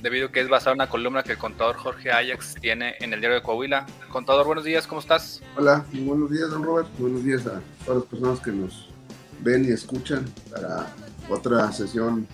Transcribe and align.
debido 0.00 0.28
a 0.28 0.32
que 0.32 0.40
es 0.40 0.48
basado 0.48 0.72
en 0.72 0.78
una 0.78 0.88
columna 0.88 1.22
que 1.22 1.32
el 1.32 1.38
contador 1.38 1.76
Jorge 1.76 2.10
Ajax 2.10 2.54
tiene 2.54 2.94
en 3.00 3.12
el 3.12 3.20
diario 3.20 3.36
de 3.36 3.42
Coahuila. 3.42 3.84
Contador, 4.10 4.46
buenos 4.46 4.64
días, 4.64 4.86
¿cómo 4.86 5.02
estás? 5.02 5.42
Hola, 5.58 5.84
buenos 5.92 6.30
días, 6.30 6.48
don 6.48 6.62
Robert. 6.62 6.88
Buenos 6.98 7.22
días 7.22 7.46
a 7.46 7.60
todas 7.84 8.00
las 8.00 8.08
personas 8.08 8.40
que 8.40 8.50
nos 8.50 8.93
ven 9.40 9.64
y 9.64 9.68
escuchan 9.68 10.24
para 10.50 10.86
otra 11.28 11.70
sesión 11.72 12.26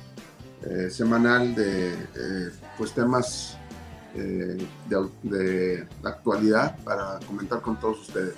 eh, 0.69 0.91
semanal 0.91 1.55
de 1.55 1.92
eh, 1.92 2.51
pues 2.77 2.92
temas 2.92 3.57
eh, 4.15 4.59
de, 4.89 5.09
de 5.23 5.87
actualidad 6.05 6.77
para 6.84 7.19
comentar 7.27 7.61
con 7.61 7.79
todos 7.79 8.01
ustedes. 8.01 8.37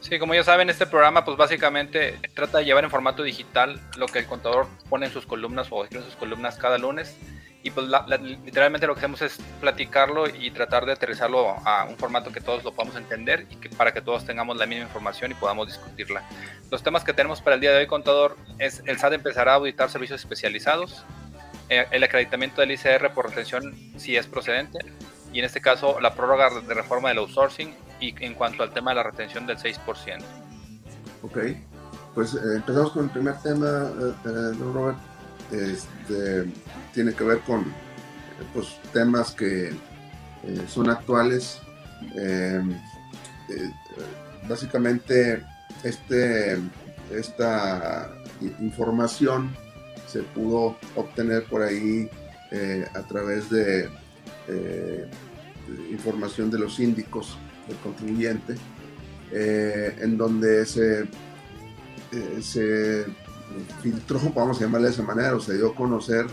Sí, 0.00 0.18
como 0.18 0.34
ya 0.34 0.44
saben, 0.44 0.70
este 0.70 0.86
programa 0.86 1.24
pues 1.24 1.36
básicamente 1.36 2.18
trata 2.34 2.58
de 2.58 2.64
llevar 2.64 2.84
en 2.84 2.90
formato 2.90 3.24
digital 3.24 3.80
lo 3.96 4.06
que 4.06 4.20
el 4.20 4.26
contador 4.26 4.68
pone 4.88 5.06
en 5.06 5.12
sus 5.12 5.26
columnas 5.26 5.66
o 5.70 5.82
escribe 5.82 6.04
en 6.04 6.10
sus 6.10 6.18
columnas 6.18 6.56
cada 6.56 6.78
lunes. 6.78 7.16
Y 7.66 7.70
pues 7.70 7.88
literalmente 8.44 8.86
lo 8.86 8.94
que 8.94 9.00
hacemos 9.00 9.20
es 9.22 9.40
platicarlo 9.60 10.28
y 10.28 10.52
tratar 10.52 10.86
de 10.86 10.92
aterrizarlo 10.92 11.56
a 11.64 11.84
un 11.84 11.96
formato 11.96 12.30
que 12.30 12.40
todos 12.40 12.62
lo 12.62 12.72
podamos 12.72 12.94
entender 12.94 13.44
y 13.50 13.56
que 13.56 13.68
para 13.70 13.92
que 13.92 14.00
todos 14.00 14.24
tengamos 14.24 14.56
la 14.56 14.66
misma 14.66 14.84
información 14.84 15.32
y 15.32 15.34
podamos 15.34 15.66
discutirla. 15.66 16.22
Los 16.70 16.84
temas 16.84 17.02
que 17.02 17.12
tenemos 17.12 17.40
para 17.40 17.54
el 17.54 17.60
día 17.60 17.72
de 17.72 17.78
hoy, 17.78 17.88
contador, 17.88 18.36
es 18.60 18.84
el 18.86 19.00
SAT 19.00 19.14
empezará 19.14 19.54
a 19.54 19.54
auditar 19.56 19.90
servicios 19.90 20.20
especializados, 20.20 21.04
eh, 21.68 21.88
el 21.90 22.04
acreditamiento 22.04 22.60
del 22.60 22.70
ICR 22.70 23.12
por 23.12 23.30
retención 23.30 23.74
si 23.96 24.16
es 24.16 24.28
procedente, 24.28 24.78
y 25.32 25.40
en 25.40 25.44
este 25.44 25.60
caso 25.60 25.98
la 26.00 26.14
prórroga 26.14 26.60
de 26.60 26.72
reforma 26.72 27.08
del 27.08 27.18
outsourcing 27.18 27.74
y 27.98 28.14
en 28.24 28.34
cuanto 28.34 28.62
al 28.62 28.72
tema 28.72 28.92
de 28.92 28.94
la 28.94 29.02
retención 29.02 29.44
del 29.44 29.56
6%. 29.56 30.22
Ok, 31.22 31.38
pues 32.14 32.32
eh, 32.34 32.38
empezamos 32.54 32.92
con 32.92 33.06
el 33.06 33.10
primer 33.10 33.34
tema, 33.42 33.90
eh, 34.00 34.12
eh 34.24 34.52
Robert. 34.72 35.15
Este, 35.52 36.44
tiene 36.92 37.12
que 37.12 37.24
ver 37.24 37.40
con 37.40 37.64
pues, 38.52 38.78
temas 38.92 39.32
que 39.32 39.68
eh, 39.68 40.64
son 40.68 40.90
actuales. 40.90 41.60
básicamente, 44.48 45.42
este, 45.82 46.58
esta 47.10 48.10
información 48.60 49.54
se 50.06 50.22
pudo 50.22 50.76
obtener 50.94 51.44
por 51.44 51.62
ahí 51.62 52.08
a 52.94 53.02
través 53.02 53.50
de 53.50 53.88
información 55.90 56.50
de 56.50 56.58
los 56.58 56.76
síndicos 56.76 57.36
del 57.66 57.76
contribuyente, 57.78 58.54
eh, 59.32 59.96
en 60.00 60.16
donde 60.16 60.64
se, 60.66 61.00
eh, 61.00 61.08
se 62.40 63.04
filtró, 63.82 64.20
vamos 64.34 64.58
a 64.58 64.60
llamarle 64.62 64.88
de 64.88 64.94
esa 64.94 65.02
manera, 65.02 65.34
o 65.34 65.40
se 65.40 65.54
dio 65.56 65.70
a 65.70 65.74
conocer 65.74 66.26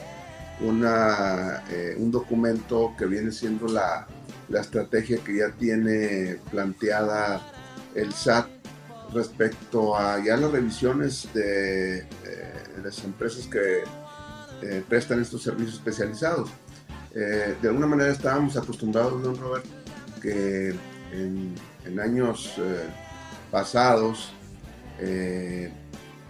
una, 0.61 1.63
eh, 1.69 1.95
un 1.97 2.11
documento 2.11 2.93
que 2.97 3.05
viene 3.05 3.31
siendo 3.31 3.67
la, 3.67 4.07
la, 4.49 4.61
estrategia 4.61 5.17
que 5.23 5.37
ya 5.37 5.51
tiene 5.51 6.39
planteada 6.51 7.41
el 7.95 8.13
SAT 8.13 8.47
respecto 9.13 9.97
a 9.97 10.23
ya 10.23 10.37
las 10.37 10.51
revisiones 10.51 11.27
de, 11.33 12.07
las 12.83 13.03
empresas 13.03 13.47
que 13.47 13.83
prestan 14.87 15.21
estos 15.21 15.43
servicios 15.43 15.75
especializados. 15.75 16.49
de 17.13 17.67
alguna 17.67 17.85
manera 17.85 18.11
estábamos 18.11 18.57
acostumbrados, 18.57 19.21
don 19.21 19.35
Robert, 19.37 19.65
que 20.21 20.73
en, 21.11 21.99
años 21.99 22.55
eh, 22.57 22.85
pasados 23.51 24.31
eh, 24.99 25.71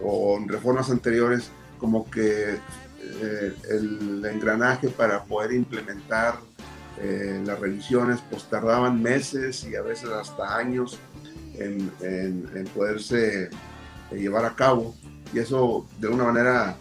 o 0.00 0.36
en 0.38 0.48
reformas 0.48 0.90
anteriores, 0.90 1.50
como 1.78 2.10
que 2.10 2.54
eh, 2.54 3.54
el 3.70 4.24
engranaje 4.24 4.88
para 4.88 5.24
poder 5.24 5.52
implementar 5.52 6.38
las 7.44 7.58
revisiones 7.58 8.20
pues 8.30 8.44
tardaban 8.44 9.02
meses 9.02 9.64
y 9.64 9.74
a 9.74 9.82
veces 9.82 10.10
hasta 10.10 10.56
años 10.56 11.00
en, 11.58 11.90
poderse 12.72 13.50
llevar 14.12 14.44
a 14.44 14.54
cabo 14.54 14.94
y 15.32 15.40
eso 15.40 15.84
de 15.98 16.06
alguna 16.06 16.26
manera 16.26 16.76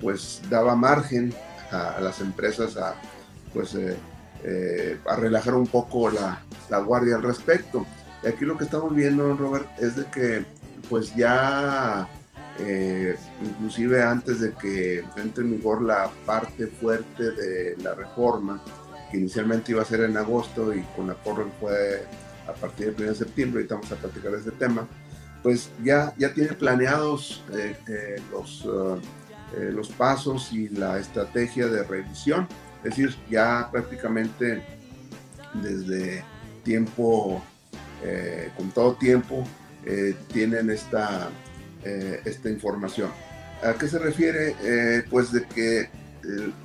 pues 0.00 0.40
daba 0.48 0.74
margen 0.74 1.34
a, 1.70 1.90
a, 1.90 2.00
las 2.00 2.22
empresas 2.22 2.78
a 2.78 2.94
pues 3.52 3.76
eh, 4.44 4.98
a 5.06 5.14
relajar 5.14 5.54
un 5.54 5.68
poco 5.68 6.10
la, 6.10 6.42
la, 6.68 6.78
guardia 6.78 7.14
al 7.14 7.22
respecto. 7.22 7.86
Y 8.24 8.26
aquí 8.26 8.44
lo 8.44 8.58
que 8.58 8.64
estamos 8.64 8.92
viendo, 8.92 9.34
Robert, 9.36 9.68
es 9.78 9.94
de 9.94 10.04
que 10.06 10.44
pues 10.88 11.14
ya 11.14 12.08
eh, 12.58 13.16
inclusive 13.42 14.02
antes 14.02 14.40
de 14.40 14.52
que 14.52 15.04
entre 15.16 15.44
en 15.44 15.52
vigor 15.52 15.82
la 15.82 16.10
parte 16.26 16.66
fuerte 16.66 17.30
de 17.30 17.76
la 17.82 17.94
reforma, 17.94 18.62
que 19.10 19.18
inicialmente 19.18 19.72
iba 19.72 19.82
a 19.82 19.84
ser 19.84 20.00
en 20.00 20.16
agosto 20.16 20.74
y 20.74 20.82
con 20.96 21.08
la 21.08 21.14
prórroga 21.14 21.50
fue 21.60 22.06
a 22.46 22.52
partir 22.52 22.86
del 22.86 22.96
1 22.96 23.10
de 23.10 23.14
septiembre, 23.14 23.60
ahorita 23.60 23.74
vamos 23.76 23.92
a 23.92 23.96
platicar 23.96 24.32
de 24.32 24.38
este 24.38 24.50
tema, 24.52 24.86
pues 25.42 25.70
ya, 25.82 26.14
ya 26.18 26.32
tiene 26.32 26.52
planeados 26.54 27.44
eh, 27.52 28.20
los, 28.30 28.66
los 29.56 29.88
pasos 29.88 30.52
y 30.52 30.68
la 30.68 30.98
estrategia 30.98 31.66
de 31.66 31.82
revisión. 31.82 32.46
Es 32.84 32.90
decir, 32.90 33.14
ya 33.30 33.68
prácticamente 33.70 34.62
desde 35.54 36.24
tiempo, 36.62 37.42
eh, 38.02 38.50
con 38.56 38.70
todo 38.70 38.94
tiempo, 38.94 39.44
eh, 39.84 40.14
tienen 40.32 40.70
esta, 40.70 41.28
eh, 41.84 42.20
esta 42.24 42.48
información. 42.48 43.10
¿A 43.62 43.74
qué 43.74 43.86
se 43.86 43.98
refiere? 43.98 44.56
pues 45.08 45.32
de 45.32 45.44
que 45.44 45.88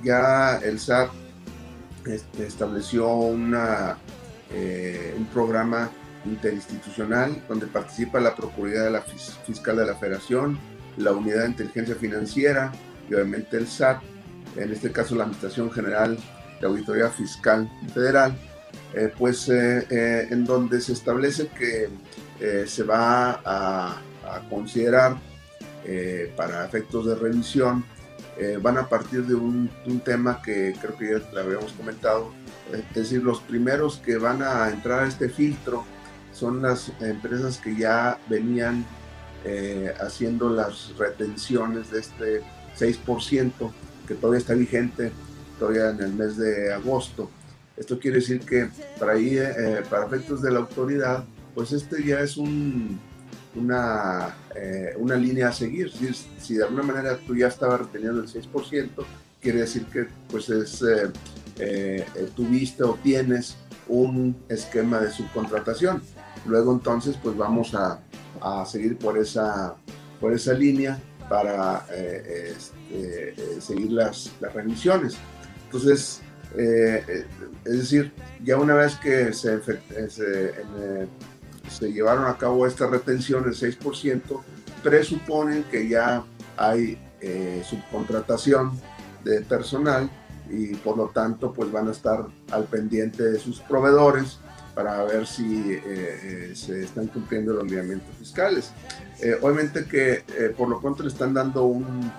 ya 0.02 0.58
el 0.58 0.80
SAT 0.80 1.10
este, 2.06 2.46
estableció 2.46 3.08
una, 3.08 3.98
un 5.16 5.26
programa 5.26 5.90
interinstitucional 6.24 7.40
donde 7.48 7.68
participa 7.68 8.18
la 8.18 8.34
Procuraduría 8.34 8.82
de 8.82 8.90
la 8.90 9.02
Fiscal 9.02 9.76
de 9.76 9.86
la 9.86 9.94
Federación, 9.94 10.58
la 10.96 11.12
Unidad 11.12 11.42
de 11.42 11.48
Inteligencia 11.50 11.94
Financiera 11.94 12.72
y 13.08 13.14
obviamente 13.14 13.56
el 13.56 13.68
SAT 13.68 14.02
en 14.56 14.72
este 14.72 14.92
caso 14.92 15.14
la 15.14 15.24
Administración 15.24 15.70
General 15.70 16.18
de 16.60 16.66
Auditoría 16.66 17.08
Fiscal 17.10 17.70
Federal, 17.92 18.36
eh, 18.94 19.12
pues 19.16 19.48
eh, 19.48 19.86
eh, 19.90 20.28
en 20.30 20.44
donde 20.44 20.80
se 20.80 20.92
establece 20.92 21.48
que 21.48 21.88
se 22.66 22.84
va 22.84 23.40
a, 23.44 24.00
considerar 24.48 25.16
para 26.36 26.66
efectos 26.66 27.06
de 27.06 27.14
revisión, 27.14 27.82
van 28.60 28.76
a 28.76 28.88
partir 28.88 29.24
de 29.24 29.34
un, 29.34 29.70
tema 30.04 30.42
que 30.42 30.74
creo 30.78 30.96
que 30.98 31.12
ya 31.12 31.32
le 31.32 31.40
habíamos 31.40 31.72
comentado, 31.72 32.30
es 32.72 32.94
decir, 32.94 33.22
los 33.22 33.40
primeros 33.40 33.96
que 33.96 34.18
van 34.18 34.42
a 34.42 34.68
entrar 34.68 35.04
a 35.04 35.08
este 35.08 35.30
filtro 35.30 35.84
son 36.32 36.60
las 36.60 36.92
empresas 37.00 37.56
que 37.56 37.74
ya 37.74 38.18
venían 38.28 38.84
haciendo 40.00 40.50
las 40.50 40.94
retenciones 40.98 41.90
de 41.90 42.00
este 42.00 42.42
6% 42.78 43.72
que 44.06 44.14
todavía 44.14 44.38
está 44.38 44.54
vigente, 44.54 45.12
todavía 45.58 45.90
en 45.90 46.00
el 46.00 46.14
mes 46.14 46.36
de 46.36 46.72
agosto. 46.72 47.30
Esto 47.76 47.98
quiere 47.98 48.16
decir 48.16 48.40
que 48.40 48.70
para, 48.98 49.12
ahí, 49.12 49.36
eh, 49.36 49.82
para 49.88 50.06
efectos 50.06 50.42
de 50.42 50.50
la 50.50 50.60
autoridad, 50.60 51.24
pues 51.54 51.72
este 51.72 52.02
ya 52.04 52.20
es 52.20 52.36
un, 52.36 52.98
una, 53.54 54.34
eh, 54.54 54.94
una 54.98 55.16
línea 55.16 55.48
a 55.48 55.52
seguir. 55.52 55.92
Si, 56.40 56.54
de 56.54 56.64
alguna 56.64 56.82
manera 56.82 57.18
tú 57.18 57.36
ya 57.36 57.48
estabas 57.48 57.80
reteniendo 57.80 58.20
el 58.20 58.28
6%, 58.28 58.90
quiere 59.40 59.60
decir 59.60 59.84
que 59.86 60.06
pues 60.30 60.48
es, 60.48 60.84
eh, 61.58 62.04
tuviste 62.34 62.82
o 62.82 62.98
tienes 63.02 63.56
un 63.88 64.36
esquema 64.48 65.00
de 65.00 65.10
subcontratación. 65.10 66.02
Luego 66.46 66.72
entonces 66.72 67.16
pues 67.22 67.36
vamos 67.36 67.74
a, 67.74 68.00
a 68.40 68.64
seguir 68.66 68.96
por 68.96 69.18
esa, 69.18 69.74
por 70.20 70.32
esa 70.32 70.52
línea 70.52 70.98
para 71.28 71.84
este, 71.90 73.60
seguir 73.60 73.92
las, 73.92 74.32
las 74.40 74.54
remisiones. 74.54 75.16
Entonces, 75.66 76.22
es 76.56 77.26
decir, 77.64 78.12
ya 78.42 78.56
una 78.56 78.74
vez 78.74 78.96
que 78.96 79.32
se, 79.34 79.60
se 81.68 81.92
llevaron 81.92 82.26
a 82.26 82.36
cabo 82.36 82.66
estas 82.66 82.90
retenciones, 82.90 83.62
6%, 83.62 84.20
presuponen 84.82 85.64
que 85.64 85.88
ya 85.88 86.24
hay 86.56 86.98
eh, 87.20 87.62
subcontratación 87.68 88.72
de 89.24 89.40
personal 89.42 90.10
y 90.50 90.74
por 90.76 90.96
lo 90.96 91.08
tanto 91.08 91.52
pues 91.52 91.70
van 91.70 91.88
a 91.88 91.92
estar 91.92 92.26
al 92.50 92.64
pendiente 92.64 93.22
de 93.22 93.38
sus 93.38 93.60
proveedores 93.60 94.38
para 94.74 95.02
ver 95.04 95.26
si 95.26 95.72
eh, 95.72 95.82
eh, 95.84 96.52
se 96.54 96.84
están 96.84 97.08
cumpliendo 97.08 97.52
los 97.52 97.64
lineamientos 97.64 98.14
fiscales. 98.16 98.72
obviamente 99.42 99.84
que 99.86 100.22
por 100.56 100.68
lo 100.68 100.80
pronto 100.80 101.02
le 101.02 101.08
están 101.08 101.34
dando 101.34 101.64
un, 101.64 102.10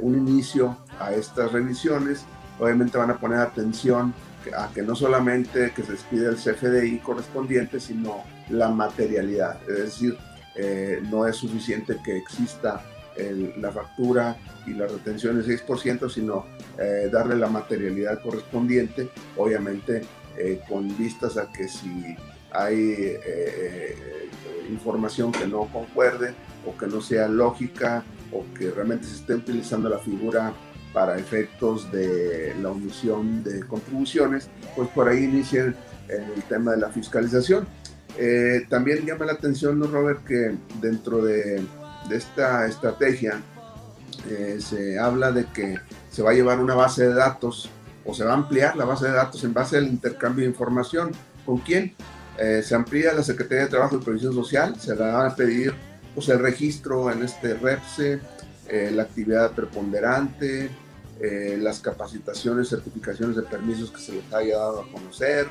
un 0.00 0.14
inicio 0.14 0.76
a 1.00 1.12
estas 1.14 1.50
revisiones, 1.52 2.24
obviamente 2.58 2.98
van 2.98 3.10
a 3.10 3.18
poner 3.18 3.38
atención 3.38 4.14
a 4.56 4.68
que 4.72 4.82
no 4.82 4.94
solamente 4.94 5.72
que 5.74 5.82
se 5.82 5.92
despide 5.92 6.28
el 6.28 6.36
CFDI 6.36 6.98
correspondiente, 6.98 7.80
sino 7.80 8.24
la 8.50 8.68
materialidad, 8.68 9.58
es 9.68 9.78
decir, 9.78 10.18
eh, 10.56 11.02
no 11.10 11.26
es 11.26 11.36
suficiente 11.36 11.98
que 12.04 12.16
exista 12.16 12.82
la 13.58 13.70
factura 13.70 14.36
y 14.66 14.72
la 14.72 14.88
retención 14.88 15.40
del 15.40 15.46
6%, 15.46 16.10
sino 16.10 16.46
eh, 16.76 17.08
darle 17.12 17.36
la 17.36 17.46
materialidad 17.46 18.20
correspondiente, 18.20 19.08
obviamente 19.36 20.02
eh, 20.36 20.60
con 20.68 20.88
vistas 20.98 21.36
a 21.36 21.46
que 21.52 21.68
si 21.68 22.16
hay 22.50 23.16
información 24.68 25.30
que 25.30 25.46
no 25.46 25.68
concuerde 25.72 26.34
o 26.66 26.76
que 26.76 26.88
no 26.88 27.00
sea 27.00 27.28
lógica 27.28 28.02
o 28.32 28.44
que 28.58 28.70
realmente 28.70 29.06
se 29.06 29.16
esté 29.16 29.34
utilizando 29.34 29.88
la 29.88 29.98
figura 29.98 30.52
para 30.94 31.18
efectos 31.18 31.90
de 31.92 32.54
la 32.62 32.70
omisión 32.70 33.42
de 33.42 33.60
contribuciones, 33.64 34.48
pues 34.74 34.88
por 34.90 35.08
ahí 35.08 35.24
inician 35.24 35.76
el 36.08 36.42
tema 36.44 36.70
de 36.70 36.78
la 36.78 36.88
fiscalización. 36.88 37.66
Eh, 38.16 38.66
también 38.68 39.04
llama 39.04 39.26
la 39.26 39.32
atención, 39.32 39.78
¿no, 39.78 39.86
Robert, 39.86 40.24
que 40.24 40.54
dentro 40.80 41.24
de, 41.24 41.64
esta 42.10 42.66
estrategia 42.66 43.40
eh, 44.30 44.58
se 44.60 44.98
habla 44.98 45.32
de 45.32 45.46
que 45.46 45.78
se 46.10 46.22
va 46.22 46.30
a 46.30 46.34
llevar 46.34 46.60
una 46.60 46.74
base 46.74 47.08
de 47.08 47.14
datos 47.14 47.70
o 48.04 48.14
se 48.14 48.24
va 48.24 48.32
a 48.32 48.34
ampliar 48.34 48.76
la 48.76 48.84
base 48.84 49.06
de 49.06 49.12
datos 49.12 49.42
en 49.42 49.52
base 49.54 49.78
al 49.78 49.86
intercambio 49.86 50.44
de 50.44 50.50
información. 50.50 51.10
¿Con 51.44 51.58
quién? 51.58 51.94
Eh, 52.38 52.62
se 52.62 52.74
amplía 52.74 53.12
la 53.12 53.22
Secretaría 53.22 53.64
de 53.64 53.70
Trabajo 53.70 53.96
y 53.96 54.04
Previsión 54.04 54.34
Social, 54.34 54.78
se 54.78 54.94
van 54.94 55.26
a 55.26 55.34
pedir 55.34 55.74
pues, 56.14 56.28
el 56.28 56.38
registro 56.38 57.10
en 57.10 57.22
este 57.22 57.54
REPSE, 57.54 58.20
la 58.92 59.02
actividad 59.02 59.52
preponderante, 59.52 60.70
las 61.20 61.80
capacitaciones, 61.80 62.68
certificaciones 62.68 63.36
de 63.36 63.42
permisos 63.42 63.90
que 63.90 64.00
se 64.00 64.12
les 64.12 64.32
haya 64.32 64.58
dado 64.58 64.82
a 64.82 64.92
conocer, 64.92 65.46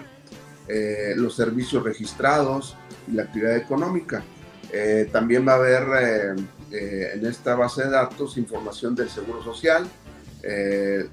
eh, 0.67 1.13
los 1.17 1.35
servicios 1.35 1.83
registrados 1.83 2.77
y 3.11 3.15
la 3.15 3.23
actividad 3.23 3.57
económica. 3.57 4.23
Eh, 4.71 5.09
también 5.11 5.45
va 5.45 5.53
a 5.53 5.55
haber 5.55 6.37
eh, 6.71 7.11
en 7.15 7.25
esta 7.25 7.55
base 7.55 7.83
de 7.83 7.89
datos 7.89 8.37
información 8.37 8.95
del 8.95 9.09
Seguro 9.09 9.43
Social, 9.43 9.85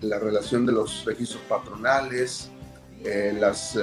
la 0.01 0.19
relación 0.19 0.67
de 0.67 0.73
los 0.73 1.05
registros 1.05 1.41
patronales, 1.49 2.51
las 3.39 3.79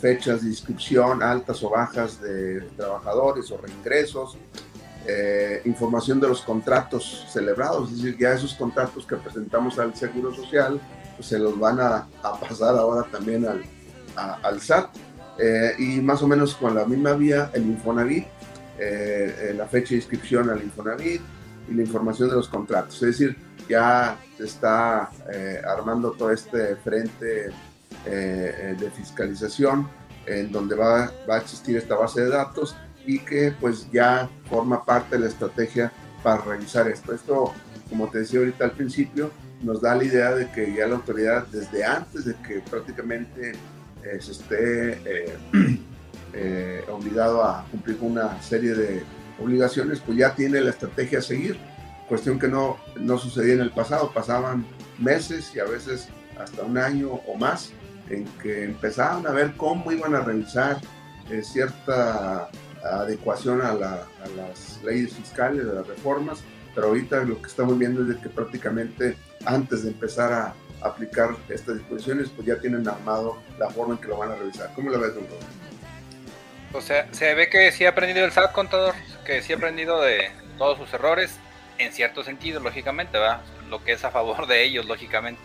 fechas 0.00 0.42
de 0.42 0.48
inscripción 0.48 1.22
altas 1.22 1.62
o 1.62 1.68
bajas 1.68 2.22
de 2.22 2.62
trabajadores 2.78 3.50
o 3.50 3.58
reingresos, 3.58 4.38
información 5.64 6.20
de 6.20 6.28
los 6.28 6.42
contratos 6.42 7.26
celebrados, 7.28 7.90
es 7.90 8.02
decir, 8.02 8.16
ya 8.18 8.32
esos 8.32 8.54
contratos 8.54 9.04
que 9.04 9.16
presentamos 9.16 9.78
al 9.78 9.94
Seguro 9.94 10.34
Social, 10.34 10.80
pues 11.16 11.28
se 11.28 11.38
los 11.38 11.58
van 11.58 11.80
a 11.80 12.06
pasar 12.40 12.76
ahora 12.76 13.06
también 13.10 13.46
al, 13.46 13.62
al 14.16 14.60
SAT 14.60 14.90
eh, 15.38 15.74
y 15.78 16.00
más 16.00 16.22
o 16.22 16.28
menos 16.28 16.54
con 16.54 16.74
la 16.74 16.84
misma 16.84 17.14
vía 17.14 17.50
el 17.54 17.62
Infonavit, 17.62 18.26
eh, 18.78 19.50
eh, 19.50 19.54
la 19.56 19.66
fecha 19.66 19.90
de 19.90 19.96
inscripción 19.96 20.50
al 20.50 20.62
Infonavit 20.62 21.22
y 21.68 21.74
la 21.74 21.82
información 21.82 22.28
de 22.28 22.36
los 22.36 22.48
contratos. 22.48 22.96
Es 22.96 23.18
decir, 23.18 23.36
ya 23.68 24.16
se 24.36 24.44
está 24.44 25.10
armando 25.64 26.12
todo 26.12 26.32
este 26.32 26.76
frente 26.76 27.50
de 28.04 28.90
fiscalización 28.96 29.88
en 30.26 30.50
donde 30.50 30.74
va, 30.74 31.12
va, 31.28 31.36
a 31.36 31.38
existir 31.38 31.76
esta 31.76 31.94
base 31.94 32.22
de 32.22 32.28
datos 32.30 32.76
y 33.06 33.18
que 33.18 33.52
pues 33.60 33.90
ya 33.90 34.28
forma 34.48 34.84
parte 34.84 35.16
de 35.16 35.22
la 35.22 35.28
estrategia 35.28 35.92
para 36.22 36.42
revisar 36.42 36.88
esto. 36.88 37.14
Esto, 37.14 37.52
como 37.88 38.08
te 38.08 38.18
decía 38.18 38.40
ahorita 38.40 38.64
al 38.64 38.72
principio, 38.72 39.30
nos 39.62 39.80
da 39.80 39.94
la 39.94 40.04
idea 40.04 40.34
de 40.34 40.50
que 40.50 40.74
ya 40.74 40.86
la 40.86 40.96
autoridad 40.96 41.46
desde 41.46 41.84
antes 41.84 42.24
de 42.24 42.34
que 42.46 42.60
prácticamente 42.60 43.52
eh, 44.02 44.18
se 44.20 44.32
esté 44.32 44.92
eh, 45.04 45.36
eh, 46.32 46.84
obligado 46.90 47.44
a 47.44 47.64
cumplir 47.70 47.98
una 48.00 48.40
serie 48.42 48.74
de 48.74 49.02
obligaciones, 49.40 50.00
pues 50.00 50.18
ya 50.18 50.34
tiene 50.34 50.60
la 50.60 50.70
estrategia 50.70 51.18
a 51.18 51.22
seguir. 51.22 51.58
Cuestión 52.08 52.38
que 52.38 52.48
no, 52.48 52.76
no 52.96 53.18
sucedía 53.18 53.54
en 53.54 53.60
el 53.60 53.70
pasado, 53.70 54.12
pasaban 54.12 54.66
meses 54.98 55.52
y 55.54 55.60
a 55.60 55.64
veces 55.64 56.08
hasta 56.38 56.62
un 56.62 56.76
año 56.76 57.20
o 57.26 57.36
más 57.36 57.72
en 58.10 58.24
que 58.42 58.64
empezaban 58.64 59.26
a 59.26 59.30
ver 59.30 59.54
cómo 59.56 59.90
iban 59.92 60.14
a 60.14 60.20
revisar 60.20 60.78
cierta 61.42 62.50
adecuación 62.84 63.62
a, 63.62 63.70
a, 63.70 64.06
las 64.36 64.80
leyes 64.82 65.14
fiscales, 65.14 65.66
a 65.66 65.72
las 65.72 65.86
reformas, 65.86 66.42
pero 66.74 66.88
ahorita 66.88 67.22
lo 67.24 67.40
que 67.40 67.48
estamos 67.48 67.78
viendo 67.78 68.02
es 68.02 68.08
de 68.08 68.18
que 68.18 68.28
prácticamente 68.28 69.16
antes 69.44 69.82
de 69.84 69.90
empezar 69.90 70.32
a, 70.32 70.54
aplicar 70.82 71.30
estas 71.48 71.78
disposiciones, 71.78 72.28
pues 72.30 72.46
ya 72.46 72.58
tienen 72.58 72.86
armado 72.88 73.40
la 73.58 73.70
forma 73.70 73.94
en 73.94 74.00
que 74.00 74.08
lo 74.08 74.18
van 74.18 74.32
a 74.32 74.34
revisar. 74.34 74.70
¿Cómo 74.74 74.90
lo 74.90 74.98
ves, 74.98 75.14
don 75.14 75.26
O 76.72 76.80
sea, 76.80 77.06
se 77.12 77.34
ve 77.34 77.48
que 77.48 77.72
sí 77.72 77.86
ha 77.86 77.90
aprendido 77.90 78.24
el 78.24 78.32
SAT, 78.32 78.52
contador, 78.52 78.94
que 79.24 79.42
sí 79.42 79.52
ha 79.52 79.56
aprendido 79.56 80.00
de 80.00 80.30
todos 80.58 80.78
sus 80.78 80.92
errores, 80.92 81.38
en 81.78 81.92
cierto 81.92 82.22
sentido, 82.22 82.60
lógicamente, 82.60 83.18
¿va? 83.18 83.42
Lo 83.68 83.82
que 83.82 83.92
es 83.92 84.04
a 84.04 84.10
favor 84.10 84.46
de 84.46 84.64
ellos, 84.64 84.86
lógicamente. 84.86 85.40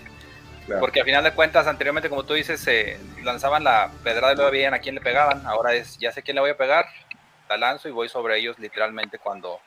Porque 0.79 0.99
al 0.99 1.05
final 1.05 1.23
de 1.23 1.31
cuentas, 1.31 1.65
anteriormente, 1.65 2.09
como 2.09 2.25
tú 2.25 2.33
dices, 2.33 2.59
se 2.59 2.99
lanzaban 3.23 3.63
la 3.63 3.89
pedrada 4.03 4.33
y 4.33 4.35
luego 4.35 4.51
veían 4.51 4.73
a 4.73 4.79
quién 4.79 4.95
le 4.95 5.01
pegaban. 5.01 5.45
Ahora 5.45 5.73
es, 5.73 5.97
ya 5.97 6.11
sé 6.11 6.23
quién 6.23 6.35
le 6.35 6.41
voy 6.41 6.49
a 6.49 6.57
pegar, 6.57 6.87
la 7.49 7.57
lanzo 7.57 7.88
y 7.88 7.91
voy 7.91 8.09
sobre 8.09 8.38
ellos 8.38 8.57
literalmente 8.59 9.19
cuando 9.19 9.59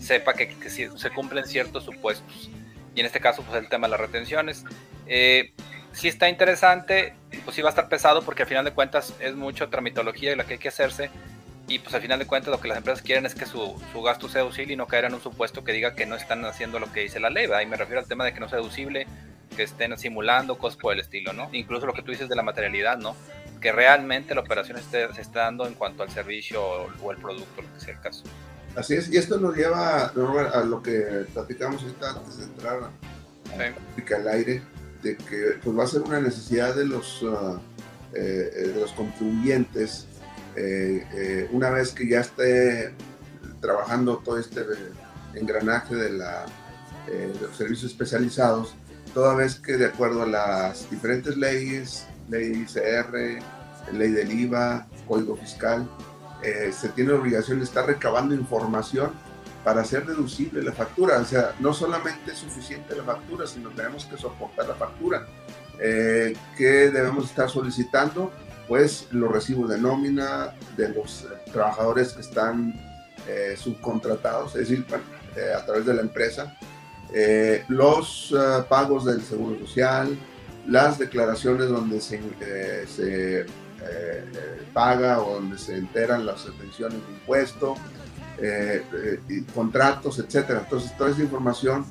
sepa 0.00 0.34
que, 0.34 0.48
que 0.58 0.70
se 0.70 1.10
cumplen 1.10 1.44
ciertos 1.44 1.84
supuestos. 1.84 2.50
Y 2.94 3.00
en 3.00 3.06
este 3.06 3.20
caso, 3.20 3.42
pues 3.42 3.56
el 3.62 3.68
tema 3.68 3.86
de 3.86 3.92
las 3.92 4.00
retenciones. 4.00 4.64
Eh, 5.06 5.52
sí 5.92 6.08
está 6.08 6.28
interesante, 6.28 7.14
pues 7.44 7.54
sí 7.54 7.62
va 7.62 7.68
a 7.68 7.70
estar 7.70 7.88
pesado 7.88 8.22
porque 8.22 8.42
al 8.42 8.48
final 8.48 8.64
de 8.64 8.72
cuentas 8.72 9.14
es 9.20 9.34
mucho 9.34 9.68
tramitología 9.68 10.32
y 10.32 10.36
la 10.36 10.44
que 10.44 10.54
hay 10.54 10.58
que 10.58 10.68
hacerse. 10.68 11.10
Y 11.68 11.80
pues 11.80 11.94
al 11.94 12.00
final 12.00 12.18
de 12.18 12.26
cuentas 12.26 12.50
lo 12.50 12.60
que 12.60 12.68
las 12.68 12.78
empresas 12.78 13.02
quieren 13.02 13.26
es 13.26 13.34
que 13.34 13.44
su, 13.44 13.80
gasto 14.02 14.28
sea 14.28 14.42
deducible 14.42 14.72
y 14.72 14.76
no 14.76 14.86
caer 14.86 15.04
en 15.04 15.14
un 15.14 15.20
supuesto 15.20 15.64
que 15.64 15.72
diga 15.72 15.94
que 15.94 16.06
no 16.06 16.16
están 16.16 16.44
haciendo 16.46 16.78
lo 16.78 16.90
que 16.92 17.00
dice 17.00 17.20
la 17.20 17.30
ley. 17.30 17.46
Y 17.62 17.66
me 17.66 17.76
refiero 17.76 18.00
al 18.00 18.08
tema 18.08 18.24
de 18.24 18.32
que 18.32 18.40
no 18.40 18.48
sea 18.48 18.58
deducible, 18.58 19.06
que 19.54 19.64
estén 19.64 19.96
simulando 19.98 20.56
cosas 20.56 20.78
por 20.78 20.94
el 20.94 21.00
estilo, 21.00 21.32
¿no? 21.34 21.50
Incluso 21.52 21.84
lo 21.84 21.92
que 21.92 22.02
tú 22.02 22.10
dices 22.10 22.28
de 22.28 22.36
la 22.36 22.42
materialidad, 22.42 22.96
¿no? 22.96 23.14
Que 23.60 23.72
realmente 23.72 24.34
la 24.34 24.42
operación 24.42 24.78
esté, 24.78 25.12
se 25.14 25.20
está 25.20 25.40
dando 25.40 25.66
en 25.66 25.74
cuanto 25.74 26.02
al 26.02 26.10
servicio 26.10 26.62
o, 27.02 27.10
el 27.10 27.18
producto, 27.18 27.62
lo 27.62 27.74
que 27.74 27.80
sea 27.80 27.94
el 27.94 28.00
caso. 28.00 28.24
Así 28.76 28.94
es, 28.94 29.10
y 29.12 29.16
esto 29.16 29.38
nos 29.38 29.56
lleva 29.56 30.06
a 30.06 30.64
lo 30.64 30.82
que 30.82 31.26
platicamos 31.32 31.82
antes 31.82 32.38
de 32.38 32.44
entrar 32.44 32.90
al 34.16 34.28
aire 34.28 34.62
de 35.02 35.16
que 35.16 35.58
pues, 35.62 35.76
va 35.76 35.84
a 35.84 35.86
ser 35.86 36.02
una 36.02 36.20
necesidad 36.20 36.74
de 36.74 36.86
los, 36.86 37.22
uh, 37.22 37.58
eh, 38.14 38.50
eh, 38.54 38.68
de 38.68 38.80
los 38.80 38.92
contribuyentes 38.92 40.06
eh, 40.56 41.48
una 41.52 41.70
vez 41.70 41.92
que 41.92 42.08
ya 42.08 42.20
esté 42.20 42.92
trabajando 43.60 44.18
todo 44.18 44.38
este 44.38 44.62
engranaje 45.34 45.94
de, 45.94 46.10
la, 46.10 46.46
los 47.40 47.56
servicios 47.56 47.92
especializados, 47.92 48.74
toda 49.14 49.36
vez 49.36 49.60
que 49.60 49.76
de 49.76 49.86
acuerdo 49.86 50.22
a 50.22 50.26
las 50.26 50.90
diferentes 50.90 51.36
leyes, 51.36 52.06
ley 52.28 52.66
ICR, 52.66 53.40
ley 53.92 54.10
del 54.10 54.32
IVA, 54.32 54.86
código 55.06 55.36
fiscal, 55.36 55.88
se 56.42 56.88
tiene 56.90 57.12
la 57.12 57.18
obligación 57.18 57.58
de 57.58 57.64
estar 57.64 57.84
recabando 57.84 58.34
información 58.34 59.10
para 59.64 59.82
hacer 59.82 60.06
deducible 60.06 60.62
la 60.62 60.72
factura. 60.72 61.18
O 61.18 61.24
sea, 61.24 61.54
no 61.60 61.74
solamente 61.74 62.32
es 62.32 62.38
suficiente 62.38 62.96
la 62.96 63.04
factura, 63.04 63.46
sino 63.46 63.70
tenemos 63.70 64.06
que 64.06 64.16
soportar 64.16 64.66
la 64.68 64.74
factura. 64.74 65.26
Eh, 65.80 66.34
¿Qué 66.56 66.90
debemos 66.90 67.26
estar 67.26 67.50
solicitando? 67.50 68.32
Pues 68.66 69.08
los 69.10 69.30
recibos 69.30 69.68
de 69.68 69.78
nómina 69.78 70.54
de 70.76 70.88
los 70.90 71.24
eh, 71.24 71.26
trabajadores 71.52 72.12
que 72.14 72.20
están 72.20 72.74
eh, 73.26 73.56
subcontratados, 73.58 74.56
es 74.56 74.68
decir, 74.68 74.86
a 75.56 75.64
través 75.66 75.84
de 75.84 75.94
la 75.94 76.00
empresa, 76.00 76.56
los 77.68 78.34
pagos 78.68 79.04
del 79.04 79.22
Seguro 79.22 79.58
Social, 79.60 80.18
las 80.68 80.98
declaraciones 80.98 81.68
donde 81.68 82.00
se, 82.00 82.20
se 82.86 83.46
paga 84.72 85.20
o 85.20 85.34
donde 85.34 85.58
se 85.58 85.76
enteran 85.76 86.26
las 86.26 86.44
retenciones 86.44 86.98
de 87.06 87.12
impuesto, 87.14 87.74
contratos, 89.54 90.18
etcétera. 90.18 90.60
Entonces, 90.64 90.96
toda 90.96 91.10
esa 91.10 91.22
información, 91.22 91.84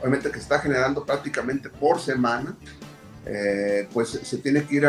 obviamente 0.00 0.30
que 0.30 0.38
está 0.38 0.58
generando 0.58 1.04
prácticamente 1.04 1.68
por 1.70 2.00
semana, 2.00 2.54
pues 3.92 4.08
se 4.10 4.38
tiene 4.38 4.64
que 4.64 4.76
ir 4.76 4.86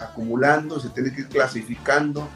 acumulando, 0.00 0.80
se 0.80 0.88
tiene 0.90 1.12
que 1.12 1.22
ir 1.22 1.28
clasificando 1.28 2.28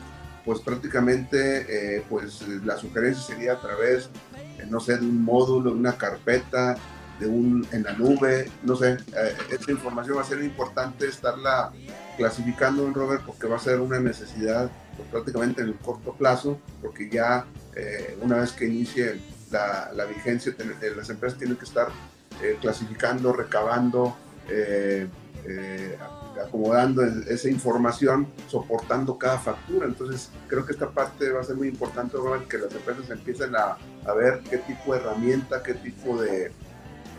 pues 0.45 0.61
prácticamente 0.61 1.97
eh, 1.97 2.05
pues 2.09 2.47
la 2.65 2.77
sugerencia 2.77 3.23
sería 3.23 3.53
a 3.55 3.61
través, 3.61 4.11
eh, 4.59 4.67
no 4.69 4.81
sé, 4.81 4.97
de 4.99 5.07
un 5.07 5.23
módulo, 5.23 5.71
de 5.71 5.77
una 5.77 5.97
carpeta, 5.97 6.77
de 7.19 7.27
un, 7.27 7.67
en 7.73 7.83
la 7.85 7.93
nube, 7.93 8.51
no 8.63 8.77
sé, 8.77 8.93
eh, 8.93 9.37
esta 9.51 9.71
información 9.71 10.17
va 10.17 10.23
a 10.23 10.25
ser 10.25 10.43
importante 10.43 11.07
estarla 11.07 11.73
clasificando 12.17 12.87
en 12.87 12.95
Robert 12.95 13.23
porque 13.25 13.47
va 13.47 13.57
a 13.57 13.61
ser 13.61 13.81
una 13.81 13.99
necesidad 14.01 14.71
pues, 14.97 15.09
prácticamente 15.09 15.63
en 15.63 15.69
el 15.69 15.77
corto 15.77 16.15
plazo, 16.15 16.59
porque 16.81 17.09
ya 17.09 17.47
una 18.21 18.37
vez 18.37 18.53
que 18.53 18.67
inicie 18.67 19.19
la, 19.51 20.05
vigencia, 20.05 20.55
las 20.95 21.09
empresas 21.09 21.39
tienen 21.39 21.57
que 21.57 21.65
estar 21.65 21.89
clasificando, 22.61 23.33
recabando, 23.33 24.15
acomodando 26.41 27.03
esa 27.03 27.49
información, 27.49 28.27
soportando 28.49 29.17
cada 29.17 29.39
factura. 29.39 29.87
Entonces, 29.87 30.31
creo 30.49 30.67
que 30.67 30.73
esta 30.73 30.91
parte 30.91 31.31
va 31.31 31.41
a 31.41 31.45
ser 31.45 31.57
muy 31.57 31.69
importante, 31.69 32.17
que 32.49 32.59
las 32.59 32.73
empresas 32.75 33.09
empiecen 33.11 33.57
a, 33.57 33.79
a 34.05 34.13
ver 34.15 34.41
qué 34.51 34.59
tipo 34.59 34.93
de 34.93 35.01
herramienta, 35.01 35.63
qué 35.63 35.75
tipo 35.75 36.21
de, 36.21 36.53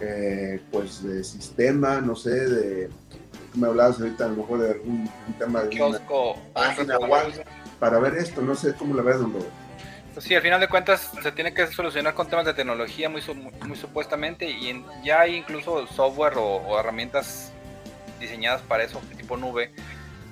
eh, 0.03 0.62
pues, 0.72 1.03
de 1.03 1.24
sistema, 1.24 2.01
no 2.01 2.15
sé, 2.15 2.31
de... 2.31 2.89
Me 3.55 3.67
hablabas 3.67 4.00
ahorita 4.00 4.25
a 4.25 4.29
lo 4.29 4.38
mejor 4.38 4.62
de 4.62 4.72
algún 4.72 5.10
tema 5.38 5.62
de 5.62 5.69
Kiosco, 5.69 6.38
página 6.53 6.98
o 6.98 7.15
algo, 7.15 7.43
para 7.79 8.00
ver 8.00 8.15
esto, 8.15 8.41
no 8.41 8.55
sé 8.55 8.74
cómo 8.74 8.95
la 8.95 9.03
ves, 9.03 9.19
don 9.19 9.31
Pues 10.13 10.25
sí, 10.25 10.33
al 10.33 10.41
final 10.41 10.60
de 10.60 10.67
cuentas 10.67 11.12
se 11.22 11.31
tiene 11.31 11.53
que 11.53 11.67
solucionar 11.67 12.15
con 12.15 12.27
temas 12.27 12.45
de 12.45 12.55
tecnología 12.55 13.10
muy, 13.10 13.22
muy, 13.62 13.75
supuestamente 13.77 14.50
y 14.50 14.83
ya 15.03 15.22
hay 15.22 15.36
incluso 15.36 15.86
software 15.86 16.33
o, 16.38 16.55
o 16.55 16.79
herramientas 16.79 17.51
diseñadas 18.19 18.62
para 18.63 18.83
eso, 18.83 19.00
tipo 19.15 19.38
nube, 19.38 19.72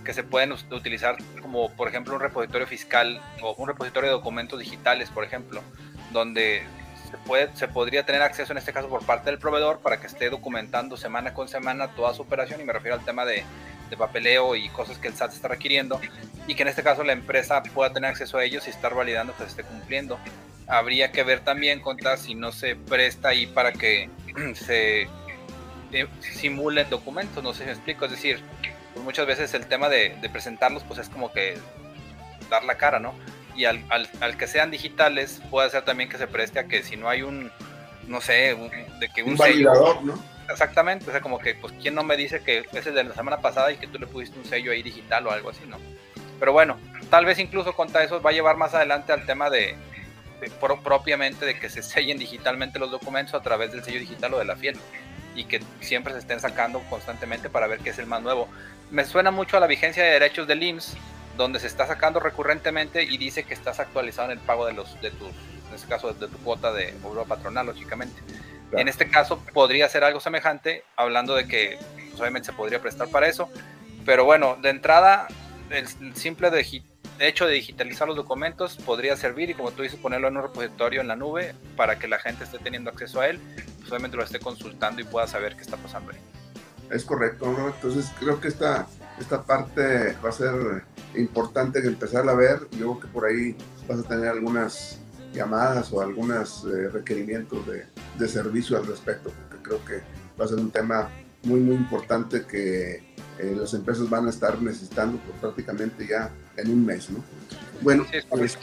que 0.03 0.13
se 0.13 0.23
pueden 0.23 0.51
utilizar 0.51 1.17
como 1.41 1.69
por 1.73 1.87
ejemplo 1.87 2.15
un 2.15 2.21
repositorio 2.21 2.65
fiscal 2.65 3.21
o 3.41 3.53
un 3.53 3.67
repositorio 3.67 4.09
de 4.09 4.15
documentos 4.15 4.59
digitales, 4.59 5.09
por 5.09 5.23
ejemplo, 5.23 5.61
donde 6.11 6.63
se, 7.11 7.17
puede, 7.17 7.55
se 7.55 7.67
podría 7.67 8.05
tener 8.05 8.21
acceso 8.21 8.51
en 8.51 8.57
este 8.57 8.73
caso 8.73 8.89
por 8.89 9.05
parte 9.05 9.29
del 9.29 9.39
proveedor 9.39 9.79
para 9.79 9.99
que 9.99 10.07
esté 10.07 10.29
documentando 10.29 10.97
semana 10.97 11.33
con 11.33 11.47
semana 11.47 11.89
toda 11.89 12.13
su 12.13 12.21
operación 12.21 12.61
y 12.61 12.63
me 12.63 12.73
refiero 12.73 12.95
al 12.95 13.05
tema 13.05 13.25
de, 13.25 13.43
de 13.89 13.97
papeleo 13.97 14.55
y 14.55 14.69
cosas 14.69 14.97
que 14.97 15.09
el 15.09 15.13
SAT 15.13 15.33
está 15.33 15.49
requiriendo 15.49 15.99
y 16.47 16.55
que 16.55 16.63
en 16.63 16.69
este 16.69 16.81
caso 16.81 17.03
la 17.03 17.13
empresa 17.13 17.61
pueda 17.61 17.93
tener 17.93 18.09
acceso 18.09 18.37
a 18.37 18.43
ellos 18.43 18.65
y 18.67 18.71
estar 18.71 18.95
validando 18.95 19.33
que 19.33 19.43
se 19.43 19.49
esté 19.49 19.63
cumpliendo. 19.63 20.17
Habría 20.67 21.11
que 21.11 21.23
ver 21.23 21.41
también 21.41 21.81
contra 21.81 22.17
si 22.17 22.33
no 22.33 22.51
se 22.51 22.75
presta 22.75 23.29
ahí 23.29 23.45
para 23.45 23.73
que 23.73 24.09
se 24.55 25.07
simulen 26.21 26.89
documentos, 26.89 27.43
no 27.43 27.53
sé 27.53 27.59
si 27.59 27.65
me 27.65 27.71
explico, 27.71 28.05
es 28.05 28.11
decir, 28.11 28.41
pues 28.93 29.03
muchas 29.03 29.25
veces 29.25 29.53
el 29.53 29.65
tema 29.67 29.89
de, 29.89 30.17
presentarlos 30.31 30.83
pues 30.83 30.99
es 30.99 31.09
como 31.09 31.31
que 31.31 31.57
dar 32.49 32.63
la 32.63 32.75
cara, 32.75 32.99
¿no? 32.99 33.13
Y 33.55 33.65
al, 33.65 33.83
al, 33.89 34.37
que 34.37 34.47
sean 34.47 34.71
digitales 34.71 35.41
puede 35.49 35.69
ser 35.69 35.83
también 35.83 36.09
que 36.09 36.17
se 36.17 36.27
preste 36.27 36.59
a 36.59 36.67
que 36.67 36.83
si 36.83 36.95
no 36.95 37.09
hay 37.09 37.21
un, 37.21 37.51
no 38.07 38.21
sé, 38.21 38.57
de 38.99 39.09
que 39.09 39.23
un, 39.23 39.35
validador, 39.35 40.03
¿no? 40.03 40.31
Exactamente, 40.49 41.07
o 41.07 41.11
sea, 41.11 41.21
como 41.21 41.39
que, 41.39 41.55
pues, 41.55 41.73
¿quién 41.81 41.95
no 41.95 42.03
me 42.03 42.17
dice 42.17 42.41
que 42.43 42.65
es 42.73 42.87
el 42.87 42.93
de 42.93 43.03
la 43.05 43.13
semana 43.13 43.37
pasada 43.37 43.71
y 43.71 43.77
que 43.77 43.87
tú 43.87 43.97
le 43.99 44.07
pusiste 44.07 44.37
un 44.37 44.45
sello 44.45 44.71
ahí 44.71 44.83
digital 44.83 45.25
o 45.27 45.31
algo 45.31 45.49
así, 45.49 45.61
¿no? 45.65 45.77
Pero 46.39 46.53
bueno, 46.53 46.77
tal 47.09 47.25
vez 47.25 47.39
incluso 47.39 47.73
contra 47.73 48.03
eso 48.03 48.21
va 48.21 48.31
a 48.31 48.33
llevar 48.33 48.57
más 48.57 48.73
adelante 48.73 49.13
al 49.13 49.25
tema 49.25 49.49
de, 49.49 49.75
propiamente 50.83 51.45
de 51.45 51.57
que 51.57 51.69
se 51.69 51.83
sellen 51.83 52.17
digitalmente 52.17 52.79
los 52.79 52.91
documentos 52.91 53.33
a 53.35 53.41
través 53.41 53.71
del 53.71 53.83
sello 53.83 53.99
digital 53.99 54.33
o 54.33 54.39
de 54.39 54.45
la 54.45 54.55
fiel 54.55 54.77
y 55.35 55.45
que 55.45 55.61
siempre 55.79 56.13
se 56.13 56.19
estén 56.19 56.39
sacando 56.39 56.81
constantemente 56.89 57.49
para 57.49 57.67
ver 57.67 57.79
qué 57.79 57.91
es 57.91 57.99
el 57.99 58.07
más 58.07 58.21
nuevo. 58.21 58.49
Me 58.89 59.05
suena 59.05 59.31
mucho 59.31 59.57
a 59.57 59.59
la 59.59 59.67
vigencia 59.67 60.03
de 60.03 60.11
derechos 60.11 60.47
del 60.47 60.63
IMSS, 60.63 60.97
donde 61.41 61.59
se 61.59 61.67
está 61.67 61.87
sacando 61.87 62.19
recurrentemente 62.19 63.03
y 63.03 63.17
dice 63.17 63.43
que 63.43 63.53
estás 63.53 63.79
actualizado 63.79 64.31
en 64.31 64.37
el 64.37 64.43
pago 64.43 64.65
de 64.65 64.73
los 64.73 64.99
de 65.01 65.11
tus, 65.11 65.29
en 65.29 65.75
este 65.75 65.87
caso 65.87 66.13
de 66.13 66.27
tu 66.27 66.37
cuota 66.39 66.71
de 66.71 66.93
obra 67.03 67.23
patronal, 67.25 67.65
lógicamente. 67.65 68.21
En 68.71 68.87
este 68.87 69.09
caso 69.09 69.43
podría 69.53 69.89
ser 69.89 70.03
algo 70.03 70.21
semejante, 70.21 70.85
hablando 70.95 71.35
de 71.35 71.47
que 71.47 71.77
pues, 72.09 72.21
obviamente 72.21 72.47
se 72.47 72.53
podría 72.53 72.81
prestar 72.81 73.09
para 73.09 73.27
eso, 73.27 73.49
pero 74.05 74.23
bueno, 74.23 74.57
de 74.61 74.69
entrada 74.69 75.27
el 75.69 75.87
simple 76.15 76.49
de 76.49 76.81
hecho 77.19 77.45
de 77.45 77.53
digitalizar 77.53 78.07
los 78.07 78.17
documentos 78.17 78.77
podría 78.77 79.15
servir 79.15 79.49
y 79.49 79.53
como 79.53 79.71
tú 79.71 79.83
dices 79.83 79.99
ponerlo 79.99 80.27
en 80.27 80.37
un 80.37 80.43
repositorio 80.43 81.01
en 81.01 81.07
la 81.07 81.15
nube 81.15 81.55
para 81.77 81.97
que 81.97 82.07
la 82.07 82.19
gente 82.19 82.43
esté 82.43 82.59
teniendo 82.59 82.89
acceso 82.89 83.21
a 83.21 83.27
él, 83.27 83.39
solamente 83.85 84.17
lo 84.17 84.23
esté 84.23 84.39
consultando 84.39 85.01
y 85.01 85.03
pueda 85.03 85.27
saber 85.27 85.55
qué 85.55 85.61
está 85.61 85.77
pasando 85.77 86.11
ahí. 86.11 86.19
Es 86.89 87.05
correcto, 87.05 87.45
entonces 87.73 88.11
creo 88.19 88.41
que 88.41 88.49
esta, 88.49 88.85
esta 89.19 89.43
parte 89.43 90.13
va 90.23 90.29
a 90.29 90.33
ser 90.33 90.83
importante 91.15 91.81
que 91.81 91.87
empezarla 91.87 92.31
a 92.31 92.35
ver. 92.35 92.59
Yo 92.71 92.77
creo 92.77 92.99
que 92.99 93.07
por 93.07 93.25
ahí 93.25 93.55
vas 93.87 93.99
a 93.99 94.03
tener 94.03 94.27
algunas 94.27 94.99
llamadas 95.33 95.91
o 95.93 96.01
algunos 96.01 96.65
eh, 96.65 96.89
requerimientos 96.89 97.65
de, 97.67 97.85
de 98.19 98.27
servicio 98.27 98.77
al 98.77 98.85
respecto, 98.85 99.31
porque 99.31 99.63
creo 99.63 99.85
que 99.85 100.01
va 100.39 100.45
a 100.45 100.47
ser 100.47 100.57
un 100.57 100.71
tema 100.71 101.09
muy, 101.43 101.59
muy 101.59 101.75
importante 101.75 102.45
que 102.45 103.11
eh, 103.39 103.55
las 103.57 103.73
empresas 103.73 104.09
van 104.09 104.27
a 104.27 104.29
estar 104.29 104.61
necesitando 104.61 105.17
por 105.19 105.35
prácticamente 105.35 106.05
ya 106.07 106.29
en 106.57 106.71
un 106.71 106.85
mes, 106.85 107.09
¿no? 107.09 107.23
Bueno, 107.81 108.05
pues, 108.29 108.57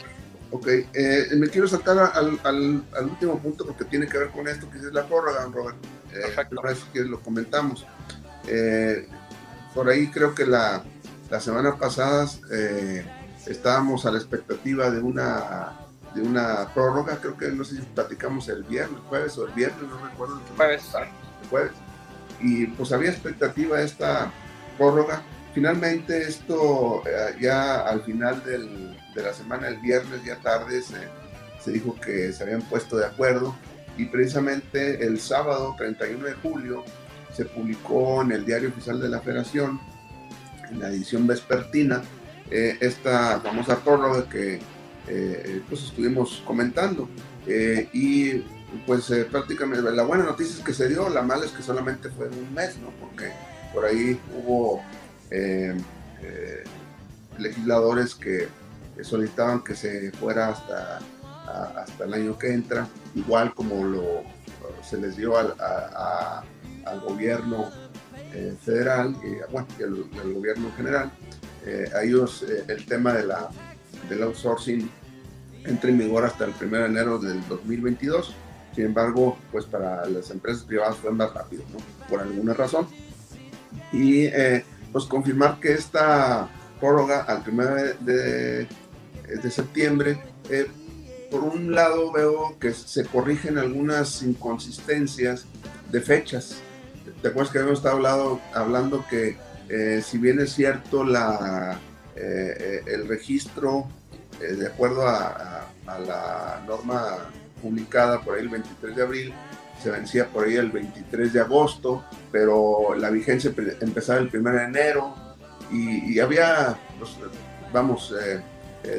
ok, 0.51 0.67
eh, 0.93 1.27
me 1.35 1.49
quiero 1.49 1.67
saltar 1.67 2.11
al, 2.13 2.39
al, 2.43 3.05
último 3.05 3.37
punto 3.39 3.65
porque 3.65 3.85
tiene 3.85 4.07
que 4.07 4.17
ver 4.17 4.29
con 4.29 4.47
esto, 4.47 4.69
que 4.69 4.77
es 4.77 4.83
la 4.85 5.05
prórroga, 5.05 5.45
Robert. 5.45 5.77
Eh, 6.13 6.33
Perfecto. 6.35 6.61
que 6.93 7.01
lo 7.01 7.19
comentamos. 7.19 7.85
Eh, 8.47 9.07
por 9.73 9.89
ahí 9.89 10.07
creo 10.07 10.33
que 10.33 10.45
la, 10.45 10.83
la 11.29 11.39
semana 11.39 11.77
pasada 11.77 12.27
estábamos 13.45 14.05
a 14.05 14.11
la 14.11 14.17
expectativa 14.17 14.89
de 14.89 14.99
una 14.99 15.77
de 16.13 16.21
una 16.21 16.73
prórroga, 16.73 17.17
creo 17.17 17.37
que 17.37 17.49
no 17.49 17.63
sé 17.63 17.77
si 17.77 17.81
platicamos 17.81 18.49
el 18.49 18.63
viernes, 18.63 18.99
jueves 19.07 19.37
o 19.37 19.45
el 19.45 19.53
viernes, 19.53 19.81
no 19.89 19.97
recuerdo. 20.05 20.39
El 20.39 20.55
jueves. 20.55 20.83
El 20.95 21.49
jueves. 21.49 21.71
Y 22.41 22.67
pues 22.67 22.91
había 22.91 23.09
expectativa 23.09 23.81
esta 23.81 24.31
prórroga. 24.77 25.21
Finalmente 25.53 26.27
esto 26.27 27.03
eh, 27.05 27.35
ya 27.39 27.81
al 27.81 28.01
final 28.01 28.43
del, 28.43 28.97
de 29.13 29.23
la 29.23 29.33
semana, 29.33 29.67
el 29.67 29.77
viernes 29.77 30.23
ya 30.23 30.37
tarde, 30.37 30.81
se, 30.81 30.97
se, 31.63 31.71
dijo 31.71 31.95
que 31.99 32.31
se 32.31 32.43
habían 32.43 32.61
puesto 32.61 32.97
de 32.97 33.05
acuerdo 33.05 33.55
y 33.97 34.05
precisamente 34.05 35.05
el 35.05 35.19
sábado 35.19 35.75
31 35.77 36.25
de 36.25 36.33
julio 36.33 36.85
se 37.33 37.45
publicó 37.45 38.21
en 38.21 38.31
el 38.31 38.45
Diario 38.45 38.69
Oficial 38.69 39.01
de 39.01 39.09
la 39.09 39.19
Federación, 39.19 39.79
en 40.69 40.79
la 40.79 40.89
edición 40.89 41.27
vespertina, 41.27 42.01
eh, 42.51 42.77
esta 42.79 43.39
famosa 43.41 43.77
prórroga 43.79 44.27
que 44.27 44.59
eh, 45.07 45.61
pues 45.69 45.83
estuvimos 45.83 46.41
comentando. 46.45 47.09
y 47.93 48.43
pues 48.85 49.11
prácticamente 49.31 49.81
la 49.91 50.03
buena 50.03 50.25
noticia 50.25 50.57
es 50.57 50.63
que 50.63 50.73
se 50.73 50.87
dio, 50.87 51.09
la 51.09 51.23
mala 51.23 51.45
es 51.45 51.51
que 51.51 51.63
solamente 51.63 52.09
fue 52.09 52.27
un 52.27 52.53
mes, 52.53 52.77
¿no? 52.77 52.91
Porque 52.99 53.31
por 53.73 53.85
ahí 53.85 54.19
hubo 54.35 54.83
eh, 55.31 55.75
eh, 56.21 56.63
legisladores 57.37 58.15
que, 58.15 58.47
solicitaban 59.01 59.63
que 59.63 59.75
se 59.75 60.11
fuera 60.11 60.49
hasta, 60.49 60.99
hasta 61.77 62.03
el 62.03 62.13
año 62.13 62.37
que 62.37 62.51
entra, 62.51 62.85
igual 63.15 63.53
como 63.53 63.85
lo, 63.85 64.23
se 64.83 64.97
les 64.97 65.15
dio 65.15 65.37
al, 65.37 65.55
al 66.85 66.99
gobierno 66.99 67.71
eh, 68.33 68.53
federal 68.63 69.15
y 69.23 69.51
bueno, 69.51 69.67
al, 70.21 70.33
gobierno 70.33 70.71
general. 70.75 71.11
a 71.95 72.03
ellos 72.03 72.45
el 72.67 72.85
tema 72.85 73.13
de 73.13 73.25
la, 73.25 73.49
del 74.09 74.23
outsourcing 74.23 74.89
entra 75.65 75.89
en 75.89 75.97
vigor 75.97 76.25
hasta 76.25 76.45
el 76.45 76.53
1 76.59 76.77
de 76.77 76.85
enero 76.85 77.19
del 77.19 77.45
2022. 77.47 78.35
Sin 78.75 78.85
embargo, 78.85 79.37
pues 79.51 79.65
para 79.65 80.05
las 80.05 80.31
empresas 80.31 80.63
privadas 80.63 80.95
fue 80.97 81.11
más 81.11 81.33
rápido, 81.33 81.63
¿no? 81.71 81.79
Por 82.07 82.21
alguna 82.21 82.53
razón 82.53 82.87
y 83.91 84.25
eh, 84.25 84.63
pues 84.91 85.05
confirmar 85.05 85.59
que 85.59 85.73
esta 85.73 86.49
prórroga 86.79 87.21
al 87.21 87.43
1 87.47 87.65
de, 87.99 88.67
de, 89.41 89.51
septiembre, 89.51 90.19
eh, 90.49 90.67
por 91.29 91.43
un 91.43 91.73
lado 91.73 92.11
veo 92.11 92.57
que 92.59 92.73
se 92.73 93.05
corrigen 93.05 93.57
algunas 93.57 94.23
inconsistencias 94.23 95.45
de 95.91 96.01
fechas. 96.01 96.61
¿Te 97.21 97.29
acuerdas 97.29 97.51
que 97.51 97.59
habíamos 97.59 97.79
estado 97.79 97.97
hablando, 97.97 98.41
hablando 98.53 99.05
que 99.09 99.37
eh, 99.69 100.01
si 100.03 100.17
bien 100.17 100.39
es 100.39 100.53
cierto 100.53 101.03
la, 101.03 101.79
el 102.15 103.07
registro, 103.07 103.87
de 104.39 104.67
acuerdo 104.67 105.07
a, 105.07 105.67
a 105.85 105.99
la 105.99 106.63
norma 106.65 107.29
publicada 107.61 108.21
por 108.21 108.35
ahí 108.35 108.41
el 108.41 108.49
23 108.49 108.95
de 108.95 109.01
abril, 109.01 109.33
se 109.81 109.91
vencía 109.91 110.27
por 110.27 110.45
ahí 110.45 110.55
el 110.55 110.71
23 110.71 111.33
de 111.33 111.39
agosto, 111.39 112.03
pero 112.31 112.95
la 112.95 113.09
vigencia 113.09 113.53
empezaba 113.81 114.19
el 114.19 114.29
1 114.33 114.51
de 114.51 114.63
enero 114.63 115.15
y, 115.71 116.19
había, 116.19 116.77
pues, 116.97 117.11
vamos, 117.71 118.13
eh, 118.19 118.41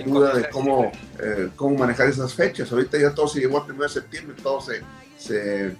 duda 0.07 0.35
de 0.35 0.49
cómo, 0.51 0.91
cómo 1.57 1.77
manejar 1.77 2.09
esas 2.09 2.33
fechas. 2.35 2.71
Ahorita 2.73 2.99
ya 2.99 3.15
todo 3.15 3.29
se 3.29 3.41
llevó 3.41 3.63
al 3.63 3.71
1 3.71 3.83
de 3.83 3.89
septiembre, 3.89 4.37
todo 4.43 4.61
se, 4.61 4.83
se 5.19 5.77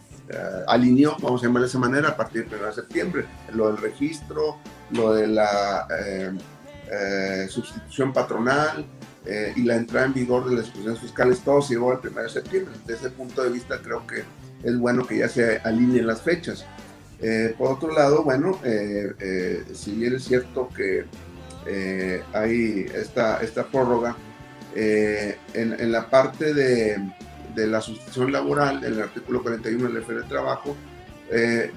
alineó, 0.67 1.17
vamos 1.21 1.43
a 1.43 1.47
llamar 1.47 1.63
de 1.63 1.69
esa 1.69 1.79
manera, 1.79 2.11
a 2.11 2.17
partir 2.17 2.49
del 2.49 2.59
1 2.59 2.69
de 2.69 2.75
septiembre. 2.75 3.27
Lo 3.53 3.69
del 3.69 3.79
registro, 3.79 4.59
lo 4.91 5.15
de 5.15 5.27
la 5.27 5.87
sustitución 7.49 8.13
patronal, 8.13 8.87
eh, 9.27 9.53
y 9.55 9.65
la 9.65 9.77
entrada 9.77 10.07
en 10.07 10.15
vigor 10.15 10.49
de 10.49 10.57
las 10.57 10.65
disposiciones 10.65 11.01
fiscales, 11.01 11.41
todo 11.41 11.61
se 11.61 11.75
llevó 11.75 11.93
al 11.93 12.01
1 12.03 12.23
de 12.23 12.29
septiembre. 12.29 12.75
Desde 12.87 13.07
ese 13.07 13.11
punto 13.11 13.43
de 13.43 13.51
vista 13.51 13.79
creo 13.83 14.07
que 14.07 14.25
es 14.63 14.79
bueno 14.79 15.07
que 15.07 15.19
ya 15.19 15.29
se 15.29 15.59
alineen 15.59 16.07
las 16.07 16.23
fechas. 16.23 16.65
Eh, 17.21 17.55
por 17.59 17.73
otro 17.73 17.93
lado, 17.93 18.23
bueno, 18.25 18.59
eh, 18.65 19.65
si 19.75 19.93
bien 19.93 20.15
es 20.15 20.25
cierto 20.25 20.69
que 20.75 21.05
hay 22.33 22.87
esta, 22.95 23.41
esta 23.43 23.65
prórroga, 23.67 24.17
en, 24.75 25.37
en, 25.55 25.93
la 25.93 26.09
parte 26.09 26.55
de, 26.55 27.13
de, 27.55 27.67
la 27.67 27.81
sustitución 27.81 28.33
laboral, 28.33 28.85
en 28.85 28.95
el 28.95 29.03
artículo 29.03 29.43
41 29.43 29.89
del 29.89 29.97
FR 29.99 30.23
de 30.23 30.29
Trabajo, 30.29 30.77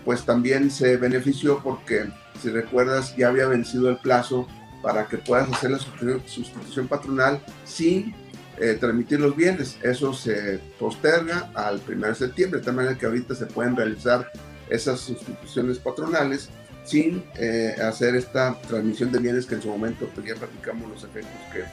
pues 0.03 0.25
también 0.25 0.71
se 0.71 0.97
benefició 0.97 1.61
porque, 1.63 2.05
si 2.41 2.49
recuerdas, 2.49 3.15
ya 3.15 3.27
había 3.27 3.45
vencido 3.45 3.87
el 3.89 3.97
plazo 3.97 4.47
para 4.81 5.07
que 5.07 5.17
puedas 5.17 5.51
hacer 5.51 5.71
la 5.71 5.79
sustitución 5.79 6.87
patronal 6.87 7.39
sin 7.63 8.13
eh, 8.59 8.77
transmitir 8.79 9.19
los 9.19 9.35
bienes. 9.35 9.77
Eso 9.81 10.13
se 10.13 10.59
posterga 10.77 11.49
al 11.55 11.81
1 11.87 12.07
de 12.07 12.15
septiembre, 12.15 12.59
de 12.59 12.65
tal 12.65 12.75
manera 12.75 12.97
que 12.97 13.05
ahorita 13.07 13.33
se 13.33 13.47
pueden 13.47 13.75
realizar 13.75 14.29
esas 14.69 14.99
sustituciones 14.99 15.79
patronales 15.79 16.49
sin 16.83 17.23
eh, 17.35 17.75
hacer 17.81 18.15
esta 18.15 18.59
transmisión 18.67 19.11
de 19.11 19.19
bienes 19.19 19.45
que 19.45 19.55
en 19.55 19.61
su 19.61 19.69
momento 19.69 20.07
pues, 20.13 20.27
ya 20.27 20.35
platicamos 20.35 20.89
los 20.89 21.03
efectos 21.03 21.31
que, 21.51 21.63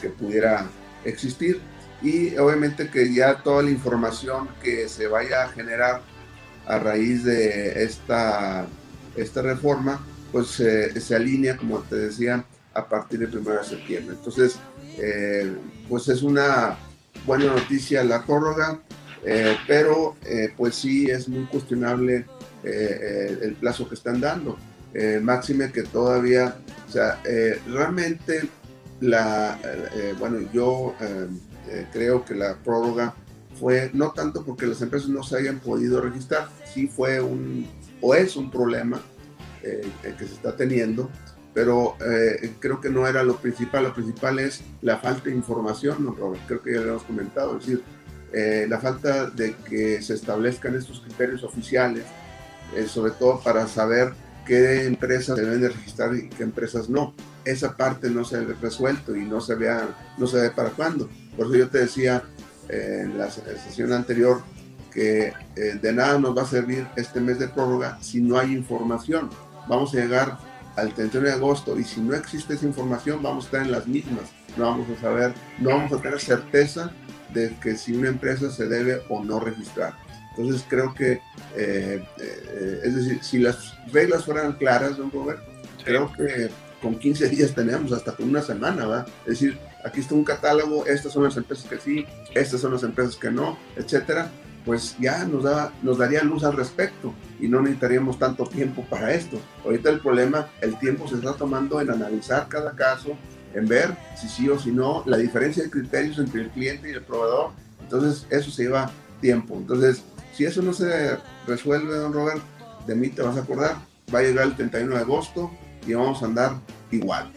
que 0.00 0.08
pudiera 0.08 0.66
existir 1.04 1.60
y 2.02 2.36
obviamente 2.38 2.88
que 2.88 3.12
ya 3.12 3.42
toda 3.42 3.62
la 3.62 3.70
información 3.70 4.48
que 4.62 4.88
se 4.88 5.06
vaya 5.06 5.44
a 5.44 5.48
generar 5.48 6.02
a 6.66 6.78
raíz 6.78 7.24
de 7.24 7.84
esta, 7.84 8.66
esta 9.16 9.42
reforma 9.42 10.00
pues 10.32 10.46
se 10.48 11.14
alinea, 11.16 11.56
como 11.56 11.80
te 11.80 11.96
decía, 11.96 12.44
a 12.74 12.88
partir 12.88 13.20
del 13.20 13.36
1 13.36 13.50
de 13.50 13.64
septiembre. 13.64 14.16
Entonces, 14.16 14.58
eh, 14.98 15.52
pues 15.88 16.08
es 16.08 16.22
una 16.22 16.76
buena 17.26 17.46
noticia 17.46 18.04
la 18.04 18.24
prórroga, 18.24 18.80
eh, 19.24 19.56
pero 19.66 20.16
eh, 20.24 20.52
pues 20.56 20.74
sí 20.76 21.10
es 21.10 21.28
muy 21.28 21.44
cuestionable 21.46 22.26
el 22.62 23.56
plazo 23.58 23.88
que 23.88 23.94
están 23.94 24.20
dando. 24.20 24.58
máxime 25.22 25.72
que 25.72 25.82
todavía, 25.82 26.56
o 26.86 26.92
sea, 26.92 27.18
realmente 27.66 28.42
la, 29.00 29.58
bueno, 30.18 30.40
yo 30.52 30.94
creo 31.92 32.24
que 32.24 32.34
la 32.34 32.56
prórroga 32.56 33.14
fue 33.58 33.90
no 33.92 34.12
tanto 34.12 34.44
porque 34.44 34.66
las 34.66 34.80
empresas 34.82 35.08
no 35.08 35.22
se 35.22 35.36
hayan 35.36 35.60
podido 35.60 36.00
registrar, 36.00 36.48
sí 36.72 36.86
fue 36.88 37.20
un, 37.20 37.66
o 38.00 38.14
es 38.14 38.36
un 38.36 38.50
problema 38.50 39.00
que 39.62 40.26
se 40.26 40.34
está 40.34 40.56
teniendo, 40.56 41.10
pero 41.52 41.96
eh, 42.00 42.54
creo 42.60 42.80
que 42.80 42.90
no 42.90 43.06
era 43.06 43.22
lo 43.22 43.36
principal. 43.36 43.84
Lo 43.84 43.94
principal 43.94 44.38
es 44.38 44.62
la 44.82 44.98
falta 44.98 45.24
de 45.24 45.34
información, 45.34 46.04
¿no, 46.04 46.12
Robert? 46.12 46.42
Creo 46.46 46.62
que 46.62 46.74
ya 46.74 46.80
lo 46.80 46.90
hemos 46.90 47.02
comentado. 47.02 47.58
Es 47.58 47.66
decir, 47.66 47.82
eh, 48.32 48.66
la 48.68 48.78
falta 48.78 49.28
de 49.30 49.54
que 49.68 50.00
se 50.02 50.14
establezcan 50.14 50.76
estos 50.76 51.00
criterios 51.00 51.42
oficiales, 51.42 52.04
eh, 52.76 52.86
sobre 52.86 53.12
todo 53.12 53.40
para 53.40 53.66
saber 53.66 54.12
qué 54.46 54.84
empresas 54.86 55.36
deben 55.36 55.60
de 55.60 55.70
registrar 55.70 56.14
y 56.14 56.28
qué 56.28 56.44
empresas 56.44 56.88
no. 56.88 57.14
Esa 57.44 57.76
parte 57.76 58.10
no 58.10 58.24
se 58.24 58.36
ha 58.36 58.40
resuelto 58.60 59.16
y 59.16 59.24
no 59.24 59.40
se, 59.40 59.54
vea, 59.54 59.88
no 60.18 60.26
se 60.26 60.40
ve 60.40 60.50
para 60.50 60.70
cuándo. 60.70 61.08
Por 61.40 61.46
eso 61.46 61.56
yo 61.56 61.70
te 61.70 61.78
decía 61.78 62.22
en 62.68 63.16
la 63.16 63.30
sesión 63.30 63.94
anterior 63.94 64.42
que 64.92 65.32
de 65.56 65.92
nada 65.94 66.18
nos 66.18 66.36
va 66.36 66.42
a 66.42 66.46
servir 66.46 66.86
este 66.96 67.18
mes 67.18 67.38
de 67.38 67.48
prórroga 67.48 67.96
si 68.02 68.20
no 68.20 68.38
hay 68.38 68.52
información. 68.52 69.30
Vamos 69.66 69.94
a 69.94 69.96
llegar 69.96 70.36
al 70.76 70.92
31 70.92 71.28
de 71.28 71.32
agosto 71.32 71.78
y 71.78 71.84
si 71.84 72.02
no 72.02 72.14
existe 72.14 72.52
esa 72.52 72.66
información 72.66 73.22
vamos 73.22 73.44
a 73.44 73.46
estar 73.46 73.62
en 73.62 73.72
las 73.72 73.86
mismas, 73.86 74.24
no 74.58 74.64
vamos 74.64 74.86
a 74.90 75.00
saber, 75.00 75.32
no 75.58 75.70
vamos 75.70 75.90
a 75.94 76.02
tener 76.02 76.20
certeza 76.20 76.92
de 77.32 77.56
que 77.62 77.74
si 77.74 77.96
una 77.96 78.10
empresa 78.10 78.50
se 78.50 78.68
debe 78.68 79.00
o 79.08 79.24
no 79.24 79.40
registrar. 79.40 79.94
Entonces 80.36 80.62
creo 80.68 80.92
que, 80.92 81.22
eh, 81.56 82.04
eh, 82.18 82.80
es 82.84 82.96
decir, 82.96 83.24
si 83.24 83.38
las 83.38 83.78
reglas 83.90 84.26
fueran 84.26 84.52
claras, 84.58 84.98
don 84.98 85.10
Robert, 85.10 85.40
creo 85.82 86.12
que 86.12 86.50
con 86.82 86.98
15 86.98 87.30
días 87.30 87.54
tenemos 87.54 87.92
hasta 87.92 88.12
con 88.12 88.28
una 88.28 88.42
semana, 88.42 88.84
¿va? 88.84 89.06
Es 89.24 89.40
decir, 89.40 89.58
aquí 89.84 90.00
está 90.00 90.14
un 90.14 90.24
catálogo, 90.24 90.86
estas 90.86 91.12
son 91.12 91.24
las 91.24 91.36
empresas 91.36 91.68
que 91.68 91.78
sí, 91.78 92.06
estas 92.34 92.60
son 92.60 92.72
las 92.72 92.82
empresas 92.82 93.16
que 93.16 93.30
no, 93.30 93.58
etcétera 93.76 94.30
pues 94.64 94.96
ya 94.98 95.24
nos, 95.24 95.44
da, 95.44 95.72
nos 95.82 95.98
daría 95.98 96.22
luz 96.22 96.44
al 96.44 96.56
respecto 96.56 97.14
y 97.38 97.48
no 97.48 97.60
necesitaríamos 97.60 98.18
tanto 98.18 98.44
tiempo 98.44 98.84
para 98.88 99.12
esto. 99.12 99.40
Ahorita 99.64 99.90
el 99.90 100.00
problema, 100.00 100.48
el 100.60 100.78
tiempo 100.78 101.08
se 101.08 101.16
está 101.16 101.34
tomando 101.34 101.80
en 101.80 101.90
analizar 101.90 102.48
cada 102.48 102.72
caso, 102.72 103.16
en 103.54 103.66
ver 103.66 103.96
si 104.16 104.28
sí 104.28 104.48
o 104.48 104.58
si 104.58 104.70
no, 104.70 105.02
la 105.06 105.16
diferencia 105.16 105.62
de 105.62 105.70
criterios 105.70 106.18
entre 106.18 106.42
el 106.42 106.50
cliente 106.50 106.90
y 106.90 106.92
el 106.92 107.02
proveedor. 107.02 107.52
Entonces, 107.80 108.26
eso 108.30 108.50
se 108.50 108.64
lleva 108.64 108.90
tiempo. 109.20 109.56
Entonces, 109.56 110.02
si 110.34 110.44
eso 110.44 110.62
no 110.62 110.72
se 110.72 111.16
resuelve, 111.46 111.96
don 111.96 112.12
Robert, 112.12 112.42
de 112.86 112.94
mí 112.94 113.08
te 113.08 113.22
vas 113.22 113.36
a 113.36 113.40
acordar, 113.40 113.76
va 114.14 114.20
a 114.20 114.22
llegar 114.22 114.46
el 114.46 114.56
31 114.56 114.94
de 114.94 115.00
agosto 115.00 115.50
y 115.86 115.94
vamos 115.94 116.22
a 116.22 116.26
andar 116.26 116.52
igual. 116.90 117.32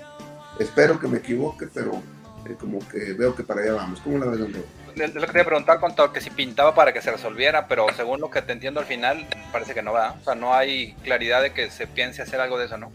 Espero 0.60 1.00
que 1.00 1.08
me 1.08 1.18
equivoque, 1.18 1.68
pero 1.74 2.02
eh, 2.46 2.56
como 2.60 2.80
que 2.88 3.14
veo 3.14 3.36
que 3.36 3.44
para 3.44 3.62
allá 3.62 3.74
vamos. 3.74 4.00
¿Cómo 4.02 4.18
la 4.18 4.26
ves, 4.28 4.40
Robert? 4.40 4.66
lo 4.96 5.22
que 5.22 5.28
quería 5.28 5.46
preguntar 5.46 5.80
con 5.80 5.96
todo, 5.96 6.14
que 6.14 6.22
si 6.22 6.30
pintaba 6.30 6.76
para 6.76 6.94
que 6.94 7.02
se 7.02 7.12
resolviera, 7.12 7.68
pero 7.68 7.88
según 7.96 8.22
lo 8.22 8.30
que 8.30 8.44
te 8.44 8.54
entiendo 8.54 8.80
al 8.80 8.86
final, 8.86 9.26
parece 9.52 9.74
que 9.74 9.82
no 9.82 9.92
va. 9.92 10.16
O 10.22 10.24
sea, 10.24 10.36
no 10.36 10.54
hay 10.54 10.94
claridad 11.04 11.42
de 11.42 11.52
que 11.52 11.72
se 11.72 11.88
piense 11.88 12.22
hacer 12.22 12.40
algo 12.40 12.60
de 12.60 12.66
eso, 12.66 12.78
¿no? 12.78 12.92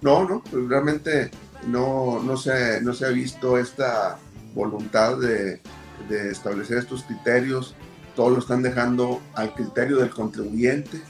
No, 0.00 0.26
no, 0.26 0.42
pues 0.50 0.68
realmente 0.68 1.30
no, 1.66 2.22
no, 2.22 2.36
se, 2.36 2.80
no 2.80 2.94
se 2.94 3.06
ha 3.06 3.10
visto 3.10 3.58
esta 3.58 4.18
voluntad 4.54 5.18
de, 5.18 5.60
de 6.08 6.30
establecer 6.30 6.78
estos 6.78 7.02
criterios. 7.02 7.74
Todos 8.14 8.32
lo 8.32 8.38
están 8.38 8.62
dejando 8.62 9.20
al 9.34 9.52
criterio 9.54 9.98
del 9.98 10.10
contribuyente. 10.10 11.02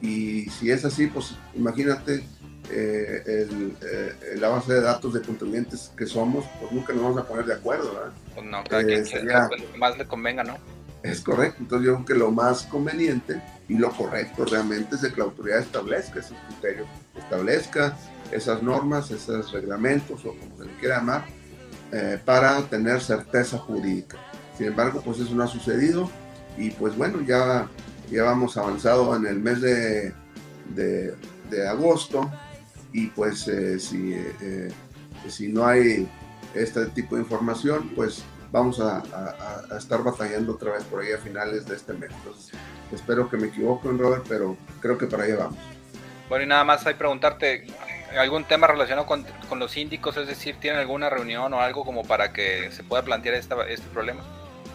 Y 0.00 0.48
si 0.50 0.70
es 0.70 0.84
así, 0.84 1.08
pues 1.08 1.34
imagínate 1.54 2.24
eh, 2.70 3.22
eh, 3.26 4.36
la 4.38 4.48
base 4.48 4.74
de 4.74 4.80
datos 4.80 5.14
de 5.14 5.22
contribuyentes 5.22 5.90
que 5.96 6.06
somos, 6.06 6.44
pues 6.60 6.72
nunca 6.72 6.92
nos 6.92 7.02
vamos 7.02 7.18
a 7.18 7.24
poner 7.26 7.46
de 7.46 7.54
acuerdo, 7.54 7.94
¿verdad? 7.94 8.12
Pues 8.34 8.46
no, 8.46 8.64
cada 8.64 8.84
quien 8.84 9.04
eh, 9.04 9.24
lo 9.72 9.78
más 9.78 9.96
le 9.96 10.06
convenga, 10.06 10.44
¿no? 10.44 10.56
Es 11.02 11.20
correcto, 11.20 11.58
entonces 11.60 11.86
yo 11.86 11.94
creo 11.94 12.06
que 12.06 12.14
lo 12.14 12.30
más 12.30 12.64
conveniente 12.64 13.40
y 13.68 13.78
lo 13.78 13.90
correcto 13.90 14.44
realmente 14.44 14.96
es 14.96 15.02
que 15.02 15.16
la 15.16 15.24
autoridad 15.24 15.60
establezca 15.60 16.18
ese 16.18 16.34
criterio, 16.48 16.86
establezca 17.16 17.96
esas 18.32 18.62
normas, 18.62 19.10
esos 19.10 19.52
reglamentos 19.52 20.24
o 20.24 20.34
como 20.34 20.58
se 20.58 20.64
le 20.64 20.72
quiera 20.80 20.98
llamar, 20.98 21.24
para 22.24 22.60
tener 22.62 23.00
certeza 23.00 23.58
jurídica. 23.58 24.18
Sin 24.58 24.66
embargo, 24.66 25.00
pues 25.02 25.20
eso 25.20 25.34
no 25.34 25.44
ha 25.44 25.46
sucedido 25.46 26.10
y 26.58 26.70
pues 26.72 26.96
bueno, 26.96 27.20
ya, 27.22 27.68
ya 28.10 28.24
vamos 28.24 28.56
avanzado 28.56 29.14
en 29.16 29.26
el 29.26 29.38
mes 29.38 29.60
de, 29.60 30.12
de, 30.74 31.14
de 31.48 31.68
agosto, 31.68 32.28
y 32.92 33.06
pues 33.08 33.46
eh, 33.48 33.78
si, 33.78 34.14
eh, 34.14 34.70
si 35.28 35.48
no 35.48 35.66
hay 35.66 36.08
este 36.54 36.86
tipo 36.86 37.16
de 37.16 37.22
información, 37.22 37.90
pues 37.94 38.22
vamos 38.50 38.80
a, 38.80 39.02
estar 39.76 40.02
batallando 40.02 40.52
otra 40.52 40.72
vez 40.72 40.84
por 40.84 41.02
ahí 41.02 41.12
a 41.12 41.18
finales 41.18 41.66
de 41.66 41.76
este 41.76 41.92
mes. 41.92 42.10
Entonces, 42.10 42.52
espero 42.92 43.28
que 43.28 43.36
me 43.36 43.48
equivoque, 43.48 43.88
Robert, 43.88 44.24
pero 44.28 44.56
creo 44.80 44.96
que 44.96 45.06
para 45.06 45.24
allá 45.24 45.36
vamos. 45.36 45.58
Bueno, 46.28 46.44
y 46.44 46.46
nada 46.46 46.64
más 46.64 46.86
hay 46.86 46.94
preguntarte, 46.94 47.66
¿algún 48.18 48.44
tema 48.44 48.66
relacionado 48.66 49.06
con, 49.06 49.24
con, 49.48 49.58
los 49.58 49.72
síndicos? 49.72 50.16
Es 50.16 50.26
decir, 50.26 50.56
¿tienen 50.60 50.80
alguna 50.80 51.08
reunión 51.08 51.52
o 51.54 51.60
algo 51.60 51.84
como 51.84 52.04
para 52.04 52.32
que 52.32 52.70
se 52.70 52.82
pueda 52.82 53.02
plantear 53.02 53.34
esta, 53.34 53.66
este 53.66 53.88
problema? 53.88 54.22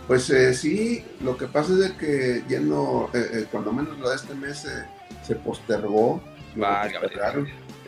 Pues 0.08 0.30
eh, 0.32 0.54
sí, 0.54 1.06
lo 1.22 1.38
que 1.38 1.46
pasa 1.48 1.74
es 1.86 1.92
que 1.94 2.44
ya 2.48 2.60
no, 2.60 3.10
cuando 3.52 3.72
menos 3.72 3.98
lo 4.00 4.10
de 4.10 4.16
este 4.16 4.34
mes 4.36 4.68
se 5.24 5.36
postergó. 5.36 6.22
Vale, 6.56 7.00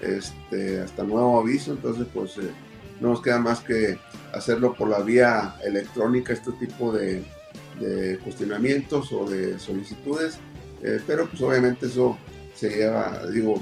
este, 0.05 0.81
hasta 0.81 1.03
nuevo 1.03 1.39
aviso, 1.39 1.71
entonces 1.71 2.07
pues 2.13 2.37
eh, 2.37 2.51
no 2.99 3.09
nos 3.09 3.21
queda 3.21 3.39
más 3.39 3.59
que 3.59 3.97
hacerlo 4.33 4.73
por 4.73 4.89
la 4.89 4.99
vía 4.99 5.55
electrónica, 5.63 6.33
este 6.33 6.51
tipo 6.53 6.91
de, 6.91 7.23
cuestionamientos 8.23 9.11
o 9.11 9.29
de 9.29 9.59
solicitudes, 9.59 10.37
eh, 10.81 11.01
pero 11.05 11.27
pues 11.27 11.41
obviamente 11.41 11.87
eso 11.87 12.17
se 12.53 12.69
lleva, 12.69 13.21
digo, 13.33 13.61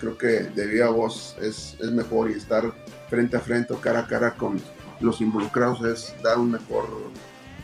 creo 0.00 0.18
que 0.18 0.26
de 0.26 0.66
vía 0.66 0.88
voz 0.88 1.36
es, 1.40 1.76
es 1.80 1.92
mejor 1.92 2.30
y 2.30 2.34
estar 2.34 2.72
frente 3.08 3.36
a 3.36 3.40
frente 3.40 3.72
o 3.72 3.80
cara 3.80 4.00
a 4.00 4.06
cara 4.08 4.34
con 4.34 4.60
los 5.00 5.20
involucrados 5.20 5.84
es 5.84 6.14
dar 6.22 6.38
un 6.38 6.52
mejor 6.52 6.86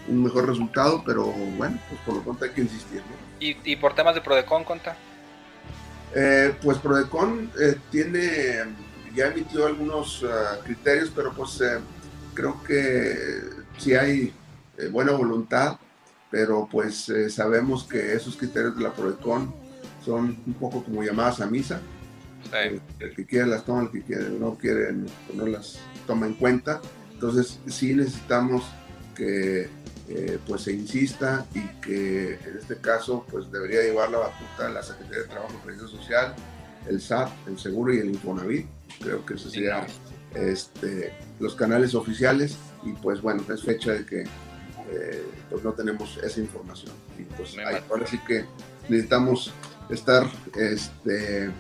un 0.09 0.23
mejor 0.23 0.49
resultado, 0.49 1.03
pero 1.05 1.27
bueno, 1.27 1.79
pues 1.89 2.01
por 2.03 2.15
lo 2.17 2.21
tanto 2.23 2.45
hay 2.45 2.51
que 2.53 2.63
insistir. 2.63 3.03
¿Y, 3.41 3.57
¿Y, 3.65 3.77
por 3.77 3.95
temas 3.95 4.15
de 4.15 4.21
Prodecon, 4.21 4.65
Conta? 4.65 4.97
Eh, 6.15 6.55
pues 6.63 6.79
Prodecon 6.79 7.51
eh, 7.61 7.77
tiene, 7.91 8.65
ya 9.15 9.29
emitió 9.29 9.67
algunos 9.67 10.25
ah, 10.25 10.59
criterios, 10.65 11.13
pero 11.15 11.33
pues 11.33 11.61
eh, 11.61 11.79
creo 12.35 12.63
que 12.63 13.41
sí 13.79 13.95
hay 13.95 14.33
buena 14.93 15.13
voluntad, 15.13 15.79
pero 16.31 16.69
pues 16.71 17.11
sabemos 17.31 17.85
que 17.85 18.15
esos 18.15 18.37
criterios 18.37 18.77
de 18.77 18.85
la 18.85 18.93
Prodecon 18.93 19.53
son 20.05 20.39
un 20.47 20.55
poco 20.55 20.85
como 20.85 21.03
llamadas 21.03 21.41
a 21.41 21.47
misa. 21.47 21.81
El 22.53 23.15
que 23.15 23.27
quiere 23.27 23.47
las 23.47 23.65
toma, 23.65 23.83
el 23.83 23.91
que 23.91 24.03
quiere, 24.03 24.31
no 24.31 24.57
quiere 24.57 24.95
no 25.35 25.47
las 25.47 25.81
toma 26.07 26.27
en 26.27 26.35
cuenta. 26.35 26.81
Entonces 27.13 27.59
sí 27.67 27.95
necesitamos 27.95 28.65
que 29.17 29.69
pues 30.47 30.63
se 30.63 30.73
insista 30.73 31.47
y 31.55 31.61
que 31.81 32.35
en 32.35 32.59
este 32.59 32.77
caso 32.77 33.27
pues 33.31 33.51
debería 33.53 33.83
llevar 33.83 34.11
la 34.11 34.19
batuta 34.19 34.69
la 34.71 34.83
Secretaría 34.83 35.23
de 35.23 35.29
Trabajo 35.29 35.55
y 35.55 35.65
Previsión 35.65 35.91
Social, 35.91 36.35
el 36.89 37.01
SAT, 37.01 37.31
el 37.47 37.59
Seguro 37.59 37.93
y 37.93 37.99
el 37.99 38.11
Infonavit. 38.11 38.67
Creo 39.01 39.25
que 39.27 39.35
ese 39.35 39.51
sería 39.51 39.87
este, 40.35 41.13
los 41.41 41.55
canales 41.55 41.95
oficiales 41.95 42.57
y 42.85 42.93
pues 42.93 43.21
bueno, 43.21 43.43
es 43.53 43.63
fecha 43.63 43.93
de 43.93 44.05
que 44.05 44.23
eh, 44.91 45.25
pues 45.51 45.63
no 45.63 45.73
tenemos 45.73 46.19
esa 46.23 46.41
información. 46.41 46.95
Y 47.19 47.23
pues 47.23 47.57
ahora 47.91 48.07
sí 48.07 48.19
que 48.27 48.45
necesitamos 48.89 49.53
estar, 49.91 50.27
este, 50.57 51.51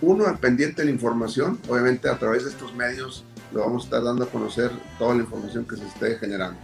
uno, 0.00 0.26
al 0.26 0.38
pendiente 0.38 0.82
de 0.82 0.86
la 0.86 0.90
información, 0.90 1.58
obviamente 1.68 2.08
a 2.08 2.18
través 2.18 2.44
de 2.44 2.50
estos 2.50 2.74
medios 2.74 3.24
lo 3.52 3.60
vamos 3.60 3.82
a 3.82 3.86
estar 3.86 4.02
dando 4.02 4.24
a 4.24 4.28
conocer 4.28 4.70
toda 4.98 5.14
la 5.14 5.22
información 5.22 5.66
que 5.66 5.76
se 5.76 5.86
esté 5.86 6.16
generando. 6.16 6.58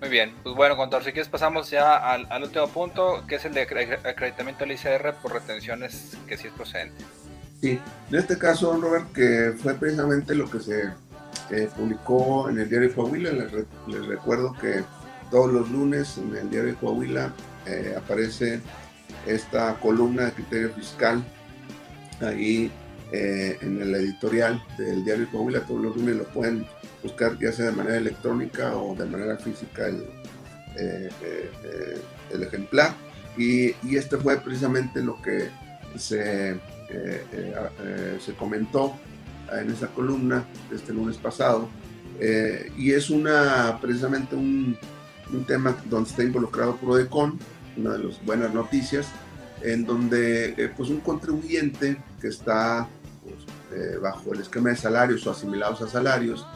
Muy 0.00 0.10
bien, 0.10 0.34
pues 0.42 0.54
bueno, 0.54 0.76
contador, 0.76 1.04
si 1.04 1.12
quieres 1.12 1.28
pasamos 1.28 1.70
ya 1.70 1.96
al, 1.96 2.26
al, 2.30 2.42
último 2.42 2.68
punto, 2.68 3.24
que 3.26 3.36
es 3.36 3.44
el 3.46 3.54
de 3.54 3.62
acreditamiento 3.62 4.64
del 4.64 4.72
ICR 4.72 5.14
por 5.22 5.32
retenciones 5.32 6.16
que 6.26 6.36
sí 6.36 6.48
es 6.48 6.52
procedente. 6.52 7.02
Sí, 7.60 7.80
en 8.10 8.14
este 8.14 8.36
caso, 8.36 8.76
Robert, 8.78 9.10
que 9.12 9.54
fue 9.56 9.74
precisamente 9.74 10.34
lo 10.34 10.50
que 10.50 10.60
se 10.60 10.92
eh, 11.50 11.68
publicó 11.76 12.48
en 12.50 12.58
el 12.58 12.68
diario 12.68 12.88
de 12.88 12.94
Coahuila, 12.94 13.30
les, 13.32 14.06
recuerdo 14.06 14.52
que 14.60 14.82
todos 15.30 15.52
los 15.52 15.70
lunes 15.70 16.18
en 16.18 16.36
el 16.36 16.50
diario 16.50 16.76
Coahuila 16.76 17.32
eh, 17.66 17.94
aparece 17.96 18.60
esta 19.26 19.74
columna 19.80 20.26
de 20.26 20.32
criterio 20.32 20.70
fiscal 20.74 21.24
ahí 22.20 22.70
eh, 23.12 23.58
en 23.60 23.80
el 23.80 23.94
editorial 23.94 24.62
del 24.76 25.04
diario 25.04 25.24
de 25.24 25.30
Coahuila, 25.30 25.60
todos 25.60 25.80
los 25.80 25.96
lunes 25.96 26.16
lo 26.16 26.24
pueden 26.24 26.66
buscar 27.06 27.38
ya 27.38 27.52
sea 27.52 27.66
de 27.66 27.72
manera 27.72 27.96
electrónica 27.96 28.76
o 28.76 28.94
de 28.94 29.06
manera 29.06 29.36
física 29.36 29.86
el, 29.86 30.04
el 32.32 32.42
ejemplar. 32.42 32.94
Y, 33.36 33.74
y, 33.86 33.96
este 33.96 34.16
fue 34.16 34.38
precisamente 34.38 35.02
lo 35.02 35.20
que 35.20 35.50
se 35.96 36.58
eh, 36.88 37.24
eh, 37.32 37.52
eh, 37.82 38.18
se 38.24 38.34
comentó 38.34 38.96
en 39.52 39.70
esa 39.70 39.88
columna 39.88 40.44
este 40.72 40.92
lunes 40.92 41.16
pasado. 41.16 41.68
y 42.76 42.92
es 42.92 43.10
una, 43.10 43.78
precisamente 43.80 44.36
un, 44.36 44.76
un, 45.32 45.44
tema 45.44 45.76
donde 45.86 46.08
está 46.08 46.22
involucrado 46.22 46.76
Prodecon, 46.76 47.38
una 47.76 47.94
de 47.94 48.04
las 48.04 48.24
buenas 48.24 48.54
noticias, 48.54 49.08
en 49.62 49.84
donde 49.84 50.72
pues 50.76 50.88
un 50.88 51.00
contribuyente 51.00 51.98
que 52.20 52.28
está 52.28 52.88
pues, 53.22 54.00
bajo 54.00 54.32
el 54.32 54.40
esquema 54.40 54.70
de 54.70 54.76
salarios 54.76 55.26
o 55.26 55.32
asimilados 55.32 55.82
a 55.82 55.88
salarios, 55.88 56.46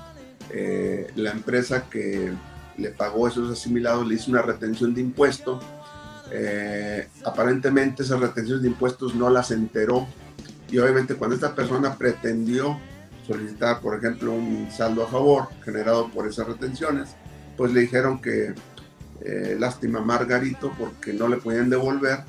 la 1.14 1.30
empresa 1.30 1.88
que 1.88 2.32
le 2.80 2.90
pagó 2.90 3.28
esos 3.28 3.50
asimilados 3.50 4.06
le 4.06 4.14
hizo 4.14 4.30
una 4.30 4.42
retención 4.42 4.94
de 4.94 5.02
impuesto. 5.02 5.60
Eh, 6.32 7.08
aparentemente 7.24 8.02
esas 8.02 8.20
retenciones 8.20 8.62
de 8.62 8.68
impuestos 8.68 9.14
no 9.14 9.30
las 9.30 9.50
enteró. 9.50 10.06
Y 10.70 10.78
obviamente 10.78 11.14
cuando 11.14 11.34
esta 11.34 11.54
persona 11.54 11.96
pretendió 11.96 12.78
solicitar, 13.26 13.80
por 13.80 13.96
ejemplo, 13.98 14.32
un 14.32 14.68
saldo 14.70 15.04
a 15.04 15.08
favor 15.08 15.48
generado 15.64 16.10
por 16.10 16.26
esas 16.26 16.46
retenciones, 16.46 17.10
pues 17.56 17.72
le 17.72 17.82
dijeron 17.82 18.20
que 18.20 18.54
eh, 19.22 19.56
lástima 19.58 20.00
Margarito 20.00 20.72
porque 20.78 21.12
no 21.12 21.28
le 21.28 21.36
podían 21.36 21.68
devolver, 21.68 22.20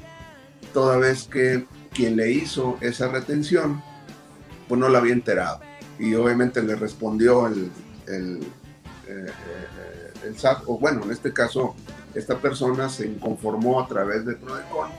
toda 0.74 0.98
vez 0.98 1.24
que 1.24 1.66
quien 1.94 2.18
le 2.18 2.32
hizo 2.32 2.78
esa 2.82 3.08
retención, 3.08 3.82
pues 4.68 4.80
no 4.80 4.90
la 4.90 5.00
había 5.00 5.14
enterado. 5.14 5.62
Y 6.00 6.16
obviamente 6.16 6.62
le 6.64 6.76
respondió 6.76 7.48
el, 7.48 7.72
el, 8.16 8.40
eh, 9.08 9.32
el 10.26 10.38
SAT, 10.38 10.64
o 10.68 10.78
bueno, 10.78 11.04
en 11.04 11.12
este 11.12 11.34
caso 11.34 11.76
esta 12.14 12.38
persona 12.38 12.90
se 12.90 13.08
inconformó 13.08 13.80
a 13.80 13.88
través 13.88 14.26
de 14.26 14.36
Prodecon, 14.36 14.90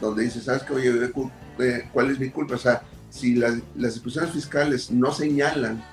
donde 0.00 0.24
dice, 0.24 0.40
¿sabes 0.40 0.62
qué? 0.62 0.74
Oye, 0.74 1.12
eh, 1.58 1.88
¿cuál 1.92 2.10
es 2.10 2.18
mi 2.18 2.30
culpa? 2.30 2.54
O 2.54 2.58
sea, 2.58 2.82
si 3.10 3.34
las, 3.34 3.54
las 3.76 3.94
disposiciones 3.94 4.32
fiscales 4.32 4.90
no 4.90 5.12
señalan 5.12 5.84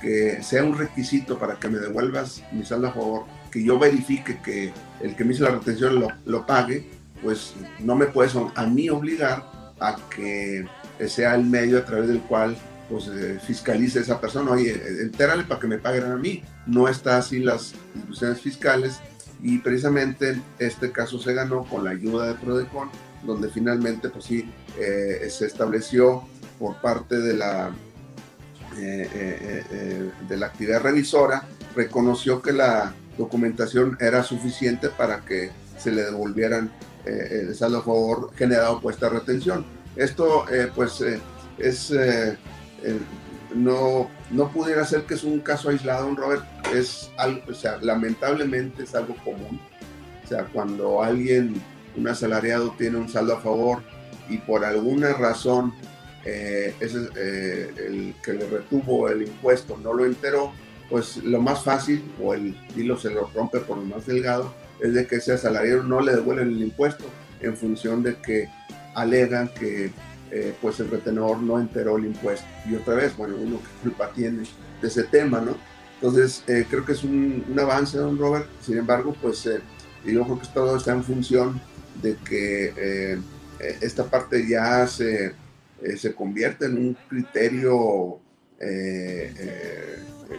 que 0.00 0.42
sea 0.42 0.64
un 0.64 0.76
requisito 0.76 1.38
para 1.38 1.58
que 1.58 1.68
me 1.68 1.78
devuelvas 1.78 2.42
mi 2.52 2.64
saldo 2.64 2.88
a 2.88 2.92
favor, 2.92 3.24
que 3.50 3.62
yo 3.62 3.78
verifique 3.78 4.40
que 4.42 4.72
el 5.00 5.14
que 5.14 5.24
me 5.24 5.32
hizo 5.32 5.44
la 5.44 5.52
retención 5.52 6.00
lo, 6.00 6.08
lo 6.26 6.46
pague, 6.46 6.90
pues 7.22 7.54
no 7.78 7.94
me 7.94 8.06
puedes 8.06 8.34
a 8.34 8.66
mí 8.66 8.90
obligar 8.90 9.44
a 9.80 9.96
que 10.14 10.66
sea 11.06 11.34
el 11.34 11.44
medio 11.44 11.78
a 11.78 11.84
través 11.84 12.08
del 12.08 12.20
cual 12.20 12.56
pues 12.88 13.08
eh, 13.08 13.38
fiscalice 13.44 14.00
esa 14.00 14.20
persona, 14.20 14.50
oye, 14.50 14.72
entérale 15.00 15.44
para 15.44 15.60
que 15.60 15.66
me 15.66 15.78
paguen 15.78 16.04
a 16.04 16.16
mí. 16.16 16.42
No 16.66 16.88
está 16.88 17.18
así 17.18 17.38
las 17.38 17.74
instituciones 17.94 18.40
fiscales 18.40 19.00
y 19.42 19.58
precisamente 19.58 20.40
este 20.58 20.92
caso 20.92 21.18
se 21.18 21.34
ganó 21.34 21.64
con 21.64 21.84
la 21.84 21.90
ayuda 21.90 22.28
de 22.28 22.34
Prodecon, 22.34 22.90
donde 23.24 23.48
finalmente 23.48 24.08
pues 24.08 24.24
sí 24.24 24.50
eh, 24.78 25.26
se 25.30 25.46
estableció 25.46 26.24
por 26.58 26.80
parte 26.80 27.18
de 27.18 27.34
la, 27.34 27.70
eh, 28.76 30.10
de 30.28 30.36
la 30.36 30.46
actividad 30.46 30.82
revisora, 30.82 31.46
reconoció 31.74 32.40
que 32.42 32.52
la 32.52 32.94
documentación 33.18 33.96
era 34.00 34.22
suficiente 34.22 34.88
para 34.88 35.24
que 35.24 35.50
se 35.78 35.90
le 35.90 36.04
devolvieran 36.04 36.70
el 37.04 37.54
saldo 37.54 37.78
a 37.78 37.82
favor 37.82 38.30
generado 38.34 38.80
por 38.80 38.94
esta 38.94 39.10
retención. 39.10 39.66
Esto 39.94 40.46
pues 40.74 41.04
es 41.58 41.92
no, 43.54 44.10
no 44.30 44.48
pudiera 44.50 44.84
ser 44.84 45.02
que 45.02 45.14
es 45.14 45.24
un 45.24 45.40
caso 45.40 45.70
aislado, 45.70 46.06
un 46.06 46.16
Robert, 46.16 46.44
es 46.74 47.10
algo, 47.16 47.40
o 47.48 47.54
sea, 47.54 47.78
lamentablemente 47.80 48.82
es 48.82 48.94
algo 48.94 49.14
común. 49.24 49.60
O 50.24 50.26
sea, 50.26 50.44
cuando 50.46 51.02
alguien, 51.02 51.60
un 51.96 52.08
asalariado, 52.08 52.74
tiene 52.76 52.96
un 52.96 53.08
saldo 53.08 53.34
a 53.36 53.40
favor 53.40 53.82
y 54.28 54.38
por 54.38 54.64
alguna 54.64 55.12
razón 55.12 55.74
eh, 56.24 56.74
eh, 56.80 57.70
el 57.76 58.14
que 58.22 58.32
le 58.32 58.48
retuvo 58.48 59.08
el 59.08 59.22
impuesto 59.22 59.78
no 59.82 59.92
lo 59.92 60.06
enteró, 60.06 60.52
pues 60.88 61.18
lo 61.18 61.40
más 61.40 61.62
fácil, 61.62 62.02
o 62.22 62.34
el 62.34 62.56
hilo 62.76 62.96
se 62.98 63.10
lo 63.10 63.30
rompe 63.34 63.60
por 63.60 63.78
lo 63.78 63.84
más 63.84 64.06
delgado, 64.06 64.54
es 64.80 64.94
de 64.94 65.06
que 65.06 65.16
ese 65.16 65.32
asalariado 65.32 65.82
no 65.82 66.00
le 66.00 66.14
devuelven 66.14 66.48
el 66.48 66.62
impuesto 66.62 67.04
en 67.40 67.56
función 67.56 68.02
de 68.02 68.16
que 68.16 68.48
alegan 68.94 69.48
que 69.48 69.90
eh, 70.36 70.52
pues 70.60 70.80
el 70.80 70.90
retenedor 70.90 71.40
no 71.40 71.60
enteró 71.60 71.96
el 71.96 72.06
impuesto. 72.06 72.44
Y 72.68 72.74
otra 72.74 72.94
vez, 72.94 73.16
bueno, 73.16 73.36
uno 73.40 73.58
que 73.58 73.82
culpa 73.84 74.10
tiene 74.12 74.42
de 74.82 74.88
ese 74.88 75.04
tema, 75.04 75.40
¿no? 75.40 75.56
Entonces, 75.94 76.42
eh, 76.48 76.66
creo 76.68 76.84
que 76.84 76.90
es 76.90 77.04
un, 77.04 77.44
un, 77.48 77.60
avance, 77.60 77.96
don 77.98 78.18
Robert. 78.18 78.48
Sin 78.60 78.76
embargo, 78.76 79.14
pues 79.22 79.46
eh, 79.46 79.60
yo 80.04 80.24
creo 80.24 80.40
que 80.40 80.48
todo 80.52 80.76
está 80.76 80.90
en 80.90 81.04
función 81.04 81.60
de 82.02 82.16
que 82.16 83.16
esta 83.80 84.04
parte 84.06 84.44
ya 84.48 84.88
se, 84.88 85.36
se 85.96 86.12
convierte 86.12 86.66
en 86.66 86.78
un 86.78 86.96
criterio, 87.08 88.18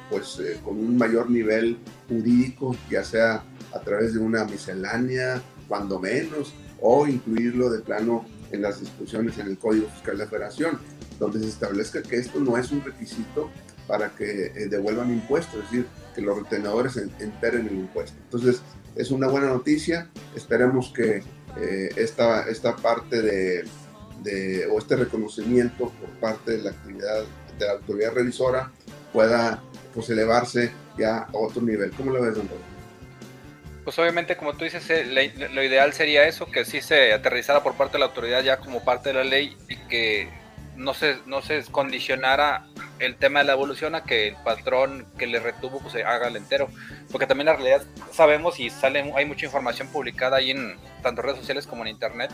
pues 0.10 0.42
con 0.66 0.78
un 0.78 0.98
mayor 0.98 1.32
nivel 1.32 1.78
jurídico, 2.10 2.76
ya 2.92 3.06
sea 3.06 3.46
a 3.74 3.80
través 3.80 4.14
de 4.14 4.20
una 4.20 4.44
miscelánea, 4.44 5.42
cuando 5.70 6.00
menos, 6.00 6.54
o 6.82 7.08
incluirlo 7.08 7.70
de 7.70 7.80
plano 7.80 8.26
en 8.52 8.62
las 8.62 8.80
discusiones 8.80 9.38
en 9.38 9.48
el 9.48 9.58
Código 9.58 9.88
Fiscal 9.90 10.18
de 10.18 10.26
la 10.26 10.30
Federación, 10.30 10.80
donde 11.20 11.40
se 11.40 11.48
establezca 11.48 12.02
que 12.02 12.18
esto 12.18 12.40
no 12.40 12.58
es 12.58 12.72
un 12.72 12.84
requisito 12.84 13.50
para 13.88 14.10
que 14.16 14.48
eh, 14.48 14.68
devuelvan 14.68 15.12
impuestos, 15.12 15.56
es 15.56 15.72
decir, 15.72 15.88
que 16.14 16.22
los 16.22 16.38
retenedores 16.38 16.98
enteren 16.98 17.68
el 17.68 17.76
impuesto. 17.76 18.18
Entonces, 18.24 18.62
es 18.96 19.12
una 19.12 19.28
buena 19.28 19.48
noticia, 19.48 20.10
esperemos 20.36 20.92
que 20.96 21.24
eh, 21.58 21.90
esta, 21.96 22.48
esta 22.50 22.76
parte 22.76 23.22
de, 23.22 23.66
o 24.72 24.80
este 24.80 24.96
reconocimiento 24.96 25.92
por 25.92 26.10
parte 26.20 26.58
de 26.58 26.64
la 26.64 26.72
actividad 26.72 27.24
de 27.60 27.66
la 27.66 27.74
autoridad 27.74 28.14
revisora 28.14 28.72
pueda 29.14 29.62
pues 29.94 30.10
elevarse 30.10 30.72
ya 30.98 31.20
a 31.20 31.30
otro 31.34 31.62
nivel. 31.62 31.92
¿Cómo 31.92 32.12
lo 32.12 32.22
ves, 32.22 32.36
don 32.36 32.50
pues 33.86 34.00
obviamente, 34.00 34.36
como 34.36 34.54
tú 34.54 34.66
dices, 34.66 34.90
eh, 34.90 35.32
lo 35.52 35.64
ideal 35.64 35.94
sería 35.94 36.28
eso, 36.28 36.48
que 36.48 36.66
sí 36.66 36.82
se 36.82 37.14
aterrizara 37.14 37.62
por 37.62 37.76
parte 37.76 37.94
de 37.94 38.00
la 38.00 38.06
autoridad 38.06 38.44
ya 38.44 38.58
como 38.58 38.84
parte 38.84 39.10
de 39.10 39.16
la 39.16 39.24
ley 39.24 39.56
y 39.70 39.78
que 39.88 40.28
no 40.76 40.96
se, 40.96 41.20
no 41.28 41.44
se 41.44 41.64
condicionara 41.72 42.66
el 42.98 43.16
tema 43.16 43.40
de 43.40 43.46
la 43.46 43.54
evolución 43.54 43.94
a 43.94 44.04
que 44.04 44.30
el 44.30 44.36
patrón 44.38 45.06
que 45.20 45.28
le 45.28 45.40
retuvo 45.40 45.80
pues 45.80 45.94
se 45.94 46.04
haga 46.04 46.28
el 46.28 46.36
entero. 46.36 46.68
Porque 47.12 47.28
también 47.28 47.46
la 47.46 47.54
realidad 47.54 47.84
sabemos 48.12 48.60
y 48.60 48.72
sale, 48.72 49.14
hay 49.16 49.26
mucha 49.26 49.46
información 49.46 49.88
publicada 49.90 50.38
ahí 50.38 50.50
en 50.50 50.78
tanto 51.04 51.22
redes 51.22 51.38
sociales 51.38 51.68
como 51.68 51.84
en 51.84 51.90
internet 51.90 52.32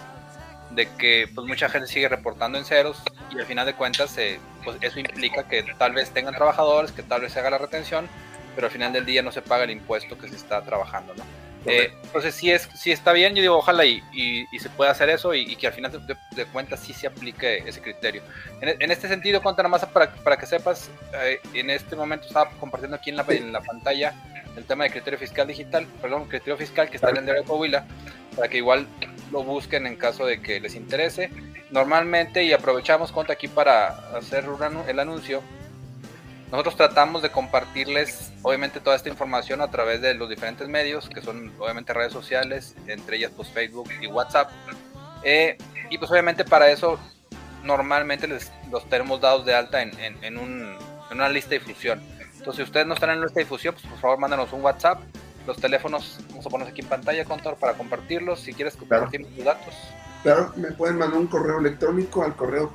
de 0.72 0.88
que 0.98 1.30
pues 1.36 1.46
mucha 1.46 1.68
gente 1.68 1.88
sigue 1.88 2.08
reportando 2.08 2.58
en 2.58 2.64
ceros 2.64 3.02
y 3.36 3.40
al 3.40 3.46
final 3.46 3.66
de 3.66 3.74
cuentas 3.74 4.18
eh, 4.18 4.40
pues 4.64 4.78
eso 4.80 5.00
implica 5.02 5.48
que 5.50 5.64
tal 5.78 5.92
vez 5.92 6.12
tengan 6.12 6.34
trabajadores, 6.34 6.94
que 6.94 7.04
tal 7.04 7.22
vez 7.22 7.34
se 7.34 7.40
haga 7.40 7.50
la 7.50 7.58
retención, 7.58 8.08
pero 8.56 8.68
al 8.68 8.74
final 8.74 8.94
del 8.94 9.06
día 9.06 9.22
no 9.22 9.32
se 9.32 9.42
paga 9.42 9.64
el 9.64 9.72
impuesto 9.72 10.18
que 10.18 10.28
se 10.28 10.36
está 10.36 10.62
trabajando, 10.62 11.14
¿no? 11.16 11.24
Eh, 11.66 11.94
entonces 12.04 12.34
sí, 12.34 12.50
es, 12.50 12.68
sí 12.74 12.92
está 12.92 13.14
bien, 13.14 13.36
yo 13.36 13.42
digo, 13.42 13.56
ojalá 13.56 13.86
y, 13.86 14.02
y, 14.12 14.60
se 14.60 14.70
pueda 14.70 14.90
hacer 14.90 15.10
eso 15.10 15.36
y, 15.36 15.56
que 15.56 15.68
al 15.68 15.74
final 15.74 15.92
de, 15.92 16.18
de, 16.36 16.46
cuentas 16.46 16.80
sí 16.80 16.92
se 16.92 17.06
aplique 17.06 17.58
ese 17.68 17.82
criterio. 17.82 18.24
En, 18.62 18.90
este 18.90 19.08
sentido, 19.08 19.42
nada 19.44 19.68
más 19.68 19.86
para, 19.86 20.12
para 20.12 20.38
que 20.38 20.48
sepas, 20.48 20.90
eh, 21.14 21.40
en 21.54 21.70
este 21.70 21.96
momento 21.96 22.26
estaba 22.26 22.50
compartiendo 22.60 22.98
aquí 22.98 23.12
en 23.12 23.18
la, 23.18 23.26
en 23.30 23.54
la 23.54 23.62
pantalla 23.62 24.16
el 24.58 24.66
tema 24.66 24.86
de 24.86 24.90
criterio 24.90 25.20
fiscal 25.20 25.48
digital, 25.48 25.86
perdón, 26.02 26.28
criterio 26.28 26.58
fiscal 26.58 26.90
que 26.90 26.96
está 26.96 27.12
en 27.12 27.18
el 27.18 27.26
diario 27.26 27.44
de 27.44 27.48
Coahuila, 27.48 27.86
para 28.36 28.48
que 28.48 28.58
igual 28.58 28.88
lo 29.32 29.44
busquen 29.44 29.86
en 29.86 29.96
caso 29.96 30.26
de 30.26 30.42
que 30.42 30.60
les 30.60 30.76
interese. 30.76 31.30
Normalmente, 31.70 32.44
y 32.44 32.54
aprovechamos 32.54 33.12
cuenta 33.12 33.34
aquí 33.34 33.48
para 33.48 33.90
hacer 34.18 34.46
el 34.88 35.00
anuncio, 35.00 35.42
nosotros 36.52 36.76
tratamos 36.76 37.22
de 37.22 37.30
compartirles, 37.30 38.34
obviamente, 38.42 38.82
toda 38.82 38.98
esta 38.98 39.08
información 39.08 39.62
a 39.62 39.72
través 39.72 40.02
de 40.02 40.14
los 40.14 40.30
diferentes 40.30 40.68
medios, 40.68 41.08
que 41.08 41.22
son 41.22 41.54
obviamente 41.58 41.94
redes 41.94 42.12
sociales, 42.12 42.76
entre 42.88 43.18
ellas 43.18 43.32
pues 43.36 43.50
Facebook 43.50 43.90
y 44.02 44.08
WhatsApp. 44.08 44.52
Eh, 45.24 45.58
y 45.90 45.98
pues 45.98 46.12
obviamente 46.12 46.44
para 46.44 46.70
eso 46.70 47.00
normalmente 47.64 48.28
les, 48.28 48.52
los 48.70 48.88
tenemos 48.90 49.22
dados 49.22 49.46
de 49.46 49.54
alta 49.54 49.82
en, 49.82 49.92
en, 50.24 50.38
un, 50.38 50.78
en, 51.10 51.18
una 51.18 51.30
lista 51.30 51.52
de 51.52 51.60
difusión. 51.60 52.02
Entonces, 52.34 52.56
si 52.56 52.64
ustedes 52.64 52.88
no 52.88 52.96
están 52.96 53.12
en 53.12 53.20
la 53.20 53.26
lista 53.28 53.40
de 53.40 53.46
difusión, 53.46 53.74
pues 53.74 53.86
por 53.86 54.00
favor 54.00 54.18
mándanos 54.18 54.52
un 54.52 54.62
WhatsApp. 54.62 55.00
Los 55.48 55.58
teléfonos 55.58 56.20
vamos 56.30 56.46
a 56.46 56.50
ponerlos 56.50 56.72
aquí 56.72 56.82
en 56.82 56.88
pantalla, 56.88 57.24
Contor, 57.24 57.56
para 57.56 57.74
compartirlos. 57.74 58.42
Si 58.42 58.54
quieres 58.54 58.76
compartir 58.76 59.26
tus 59.26 59.46
datos. 59.46 59.74
Claro, 60.24 60.54
me 60.56 60.72
pueden 60.72 60.98
mandar 61.00 61.20
un 61.20 61.28
correo 61.28 61.60
electrónico 61.60 62.24
al 62.24 62.36
correo 62.36 62.72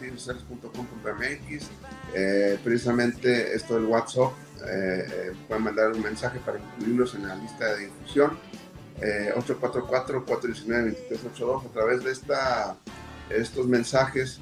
jix.com.mx. 0.00 1.70
Eh, 2.14 2.58
precisamente 2.64 3.54
esto 3.54 3.74
del 3.74 3.84
WhatsApp, 3.84 4.32
eh, 4.66 5.06
eh, 5.10 5.32
pueden 5.46 5.64
mandar 5.64 5.92
un 5.92 6.02
mensaje 6.02 6.38
para 6.38 6.58
incluirlos 6.58 7.14
en 7.16 7.28
la 7.28 7.34
lista 7.34 7.74
de 7.74 7.84
difusión. 7.86 8.38
844-419-2382 9.02 11.66
a 11.66 11.68
través 11.72 12.04
de 12.04 12.12
esta, 12.12 12.76
estos 13.30 13.66
mensajes 13.66 14.38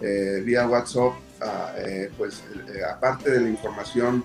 vía 0.00 0.68
WhatsApp, 0.68 1.14
ah, 1.40 1.72
pues 2.16 2.44
aparte 2.88 3.32
de 3.32 3.40
la 3.40 3.48
información 3.48 4.22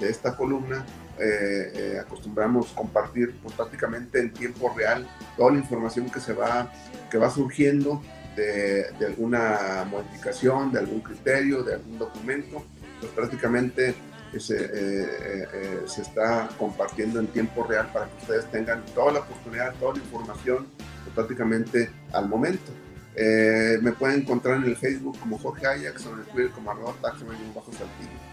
de 0.00 0.10
esta 0.10 0.36
columna, 0.36 0.84
eh, 1.18 1.72
eh, 1.74 1.98
acostumbramos 2.00 2.68
compartir 2.68 3.34
pues, 3.42 3.54
prácticamente 3.54 4.18
en 4.18 4.32
tiempo 4.32 4.72
real 4.74 5.06
toda 5.36 5.52
la 5.52 5.58
información 5.58 6.08
que 6.08 6.20
se 6.20 6.32
va, 6.32 6.72
que 7.10 7.18
va 7.18 7.30
surgiendo 7.30 8.02
de, 8.34 8.86
alguna 9.06 9.86
modificación, 9.90 10.72
de 10.72 10.78
algún 10.78 11.00
criterio, 11.00 11.62
de 11.62 11.74
algún 11.74 11.98
documento. 11.98 12.64
Pues 12.98 13.12
prácticamente 13.12 13.94
se, 14.38 14.70
eh, 14.72 15.82
se, 15.86 16.02
está 16.02 16.48
compartiendo 16.56 17.20
en 17.20 17.26
tiempo 17.26 17.64
real 17.64 17.90
para 17.92 18.06
que 18.06 18.16
ustedes 18.22 18.50
tengan 18.50 18.82
toda 18.94 19.12
la 19.12 19.18
oportunidad, 19.20 19.74
toda 19.74 19.94
la 19.94 19.98
información 19.98 20.66
pues, 20.76 21.14
prácticamente 21.14 21.90
al 22.12 22.28
momento. 22.28 22.72
me 23.14 23.92
pueden 23.92 24.20
encontrar 24.20 24.56
en 24.56 24.64
el 24.64 24.76
Facebook 24.76 25.18
como 25.18 25.36
Jorge 25.36 25.66
Ajax 25.66 26.06
o 26.06 26.14
en 26.14 26.20
el 26.20 26.26
Twitter 26.26 26.50
como 26.52 26.70
arroba 26.70 26.94
bajo 27.02 27.72
saltillo. 27.72 28.31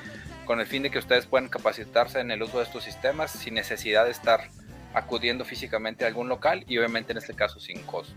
con 0.45 0.61
el 0.61 0.67
fin 0.67 0.83
de 0.83 0.89
que 0.89 0.99
ustedes 0.99 1.25
puedan 1.25 1.49
capacitarse 1.49 2.21
en 2.21 2.31
el 2.31 2.41
uso 2.41 2.59
de 2.59 2.63
estos 2.63 2.85
sistemas 2.85 3.31
sin 3.31 3.55
necesidad 3.55 4.05
de 4.05 4.11
estar 4.11 4.49
acudiendo 4.97 5.45
físicamente 5.45 6.05
a 6.05 6.07
algún 6.07 6.29
local 6.29 6.63
y 6.67 6.77
obviamente 6.77 7.11
en 7.11 7.19
este 7.19 7.33
caso 7.33 7.59
sin 7.59 7.81
costo. 7.83 8.13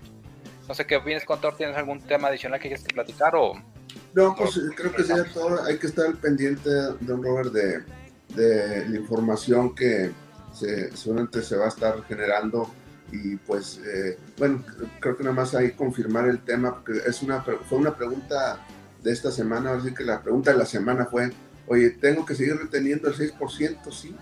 No 0.69 0.75
sé 0.75 0.87
qué 0.87 0.97
opinas, 0.97 1.25
Contor, 1.25 1.57
¿tienes 1.57 1.77
algún 1.77 2.01
tema 2.01 2.29
adicional 2.29 2.61
que 2.61 2.69
quieras 2.69 2.85
platicar 2.93 3.35
o...? 3.35 3.55
No, 4.15 4.35
pues 4.37 4.61
creo 4.77 4.93
que 4.93 5.03
sería 5.03 5.25
todo. 5.25 5.65
Hay 5.65 5.79
que 5.79 5.89
estar 5.89 6.15
pendiente, 6.17 6.71
don 7.01 7.23
Robert, 7.23 7.53
de, 7.53 7.83
de 8.35 8.89
la 8.89 8.97
información 8.97 9.75
que 9.75 10.13
se, 10.53 10.97
seguramente 10.97 11.43
se 11.43 11.57
va 11.57 11.67
a 11.67 11.69
estar 11.69 12.03
generando 12.05 12.71
y 13.13 13.37
pues, 13.37 13.81
eh, 13.85 14.19
bueno, 14.39 14.65
creo 15.01 15.17
que 15.17 15.25
nada 15.25 15.35
más 15.35 15.55
hay 15.55 15.73
confirmar 15.73 16.29
el 16.29 16.41
tema, 16.41 16.75
porque 16.75 17.01
es 17.07 17.23
una, 17.23 17.43
fue 17.43 17.79
una 17.79 17.97
pregunta 17.97 18.61
de 19.03 19.13
esta 19.13 19.31
semana, 19.31 19.73
así 19.73 19.93
que 19.95 20.05
la 20.05 20.23
pregunta 20.23 20.53
de 20.53 20.59
la 20.59 20.67
semana 20.67 21.07
fue, 21.07 21.33
oye, 21.67 21.91
¿tengo 21.91 22.25
que 22.25 22.35
seguir 22.35 22.57
reteniendo 22.57 23.09
el 23.09 23.15
6%? 23.15 23.93
Sí, 23.93 24.15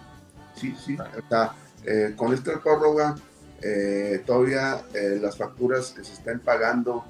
sí, 0.54 0.74
sí. 0.84 0.96
O 0.96 1.28
sea, 1.28 1.52
eh, 1.84 2.14
con 2.16 2.34
esta 2.34 2.60
prórroga, 2.60 3.14
eh, 3.62 4.22
todavía 4.26 4.82
eh, 4.94 5.18
las 5.20 5.36
facturas 5.36 5.92
que 5.96 6.04
se 6.04 6.12
están 6.12 6.40
pagando 6.40 7.04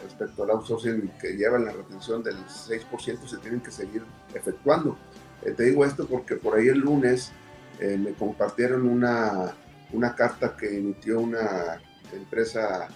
respecto 0.00 0.44
al 0.44 0.50
outsourcing 0.50 1.10
que 1.20 1.32
llevan 1.32 1.64
la 1.64 1.72
retención 1.72 2.22
del 2.22 2.36
6% 2.36 3.26
se 3.26 3.38
tienen 3.38 3.60
que 3.60 3.72
seguir 3.72 4.04
efectuando. 4.32 4.96
te 5.42 5.60
digo 5.64 5.84
esto 5.84 6.06
porque 6.06 6.36
por 6.36 6.56
ahí 6.56 6.68
el 6.68 6.78
lunes 6.78 7.32
me 7.80 8.12
compartieron 8.12 8.86
una, 8.86 9.56
una 9.92 10.14
carta 10.14 10.56
que 10.56 10.78
emitió 10.78 11.18
una 11.18 11.82
empresa 12.12 12.86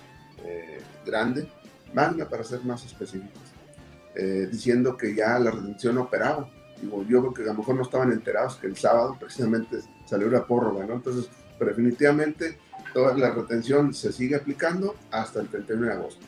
grande, 1.05 1.50
Magna 1.92 2.28
para 2.28 2.44
ser 2.44 2.62
más 2.62 2.85
específicos, 2.85 3.42
diciendo 4.48 4.96
que 4.96 5.16
ya 5.16 5.40
la 5.40 5.50
retención 5.50 5.98
operaba. 5.98 6.48
Digo, 6.82 7.04
yo 7.08 7.20
creo 7.20 7.32
que 7.32 7.42
a 7.42 7.52
lo 7.52 7.60
mejor 7.60 7.76
no 7.76 7.82
estaban 7.82 8.12
enterados 8.12 8.56
que 8.56 8.66
el 8.66 8.76
sábado 8.76 9.16
precisamente 9.18 9.78
salió 10.04 10.28
la 10.28 10.44
prórroga, 10.44 10.84
¿no? 10.84 10.94
Entonces, 10.94 11.30
definitivamente 11.58 12.58
toda 12.92 13.16
la 13.16 13.30
retención 13.30 13.94
se 13.94 14.12
sigue 14.12 14.36
aplicando 14.36 14.96
hasta 15.10 15.40
el 15.40 15.48
31 15.48 15.86
de 15.86 15.92
agosto. 15.92 16.26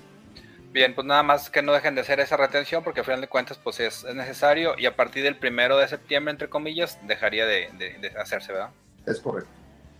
Bien, 0.73 0.95
pues 0.95 1.07
nada 1.07 1.23
más 1.23 1.51
que 1.51 1.63
no 1.63 1.73
dejen 1.73 1.95
de 1.95 2.01
hacer 2.01 2.19
esa 2.19 2.37
retención 2.37 2.83
porque 2.83 3.01
al 3.01 3.07
final 3.07 3.21
de 3.21 3.29
cuentas 3.29 3.59
pues 3.63 3.79
es, 3.79 4.05
necesario 4.15 4.75
y 4.77 4.87
a 4.87 4.97
partir 4.97 5.23
del 5.23 5.37
primero 5.37 5.77
de 5.77 5.87
septiembre, 5.87 6.33
entre 6.33 6.49
comillas, 6.49 6.99
dejaría 7.07 7.47
de, 7.47 8.13
hacerse, 8.21 8.53
¿verdad? 8.53 8.71
Es 9.07 9.21
correcto. 9.21 9.51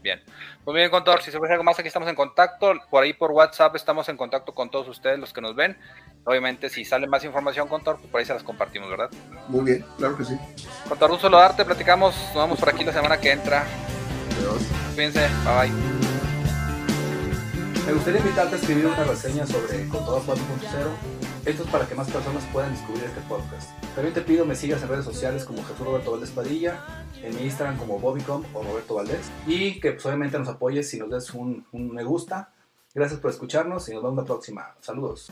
Bien, 0.05 0.23
pues 0.67 0.75
bien, 0.75 0.91
contador, 0.91 1.23
si 1.23 1.31
se 1.31 1.39
puede 1.39 1.55
algo 1.55 1.65
más, 1.65 1.79
aquí 1.79 1.89
estamos 1.89 2.07
en 2.11 2.15
contacto. 2.15 2.75
Por 2.91 3.03
ahí 3.03 3.15
por 3.15 3.31
WhatsApp 3.31 3.75
estamos 3.75 4.07
en 4.11 4.19
contacto 4.19 4.55
con 4.55 4.71
todos 4.71 4.87
ustedes, 4.87 5.19
los 5.19 5.33
que 5.33 5.41
nos 5.41 5.57
ven. 5.57 5.79
Obviamente, 6.25 6.69
si 6.69 6.85
sale 6.85 7.07
más 7.07 7.25
información, 7.25 7.69
contador, 7.69 8.01
pues 8.01 8.11
por 8.11 8.21
ahí 8.21 8.27
se 8.27 8.35
las 8.35 8.43
compartimos, 8.43 8.91
¿verdad? 8.91 9.09
Muy 9.49 9.65
bien, 9.65 9.87
claro 9.97 10.15
que 10.15 10.27
sí. 10.27 10.39
Contador, 10.87 11.13
un 11.13 11.21
solo 11.21 11.39
arte, 11.39 11.65
platicamos. 11.65 12.15
Nos 12.35 12.45
vemos 12.45 12.61
por 12.61 12.69
aquí 12.69 12.85
la 12.85 12.93
semana 12.93 13.19
que 13.19 13.33
entra. 13.33 13.65
Adiós. 14.37 14.63
Cuídense, 14.95 15.27
bye 15.43 15.55
bye. 15.55 15.73
Me 17.87 17.93
gustaría 17.95 18.21
invitarte 18.21 18.57
a 18.57 18.59
escribir 18.59 18.87
una 18.87 19.05
reseña 19.05 19.47
sobre 19.47 19.89
Contador 19.89 20.21
4.0. 20.27 20.37
Esto 21.47 21.63
es 21.63 21.71
para 21.71 21.87
que 21.87 21.95
más 21.95 22.11
personas 22.11 22.45
puedan 22.53 22.73
descubrir 22.73 23.05
este 23.05 23.23
podcast. 23.23 23.71
También 23.95 24.13
te 24.13 24.23
pido 24.23 24.45
me 24.45 24.57
sigas 24.57 24.83
en 24.83 24.89
redes 24.89 25.05
sociales 25.05 25.45
como 25.45 25.63
Jesús 25.63 25.87
Roberto 25.87 26.11
Valdés 26.11 26.31
Padilla, 26.31 27.07
en 27.23 27.37
mi 27.37 27.43
Instagram 27.43 27.79
como 27.79 28.01
Bobicom 28.01 28.43
o 28.53 28.63
Roberto 28.63 28.95
Valdés, 28.95 29.31
y 29.47 29.79
que 29.81 29.93
pues, 29.93 30.05
obviamente 30.07 30.37
nos 30.37 30.49
apoyes 30.49 30.91
si 30.91 30.99
nos 30.99 31.11
des 31.11 31.33
un, 31.33 31.65
un 31.71 31.95
me 31.95 32.03
gusta. 32.03 32.53
Gracias 32.93 33.21
por 33.21 33.31
escucharnos 33.31 33.89
y 33.89 33.93
nos 33.95 34.03
vemos 34.03 34.17
la 34.17 34.25
próxima. 34.25 34.75
Saludos. 34.81 35.31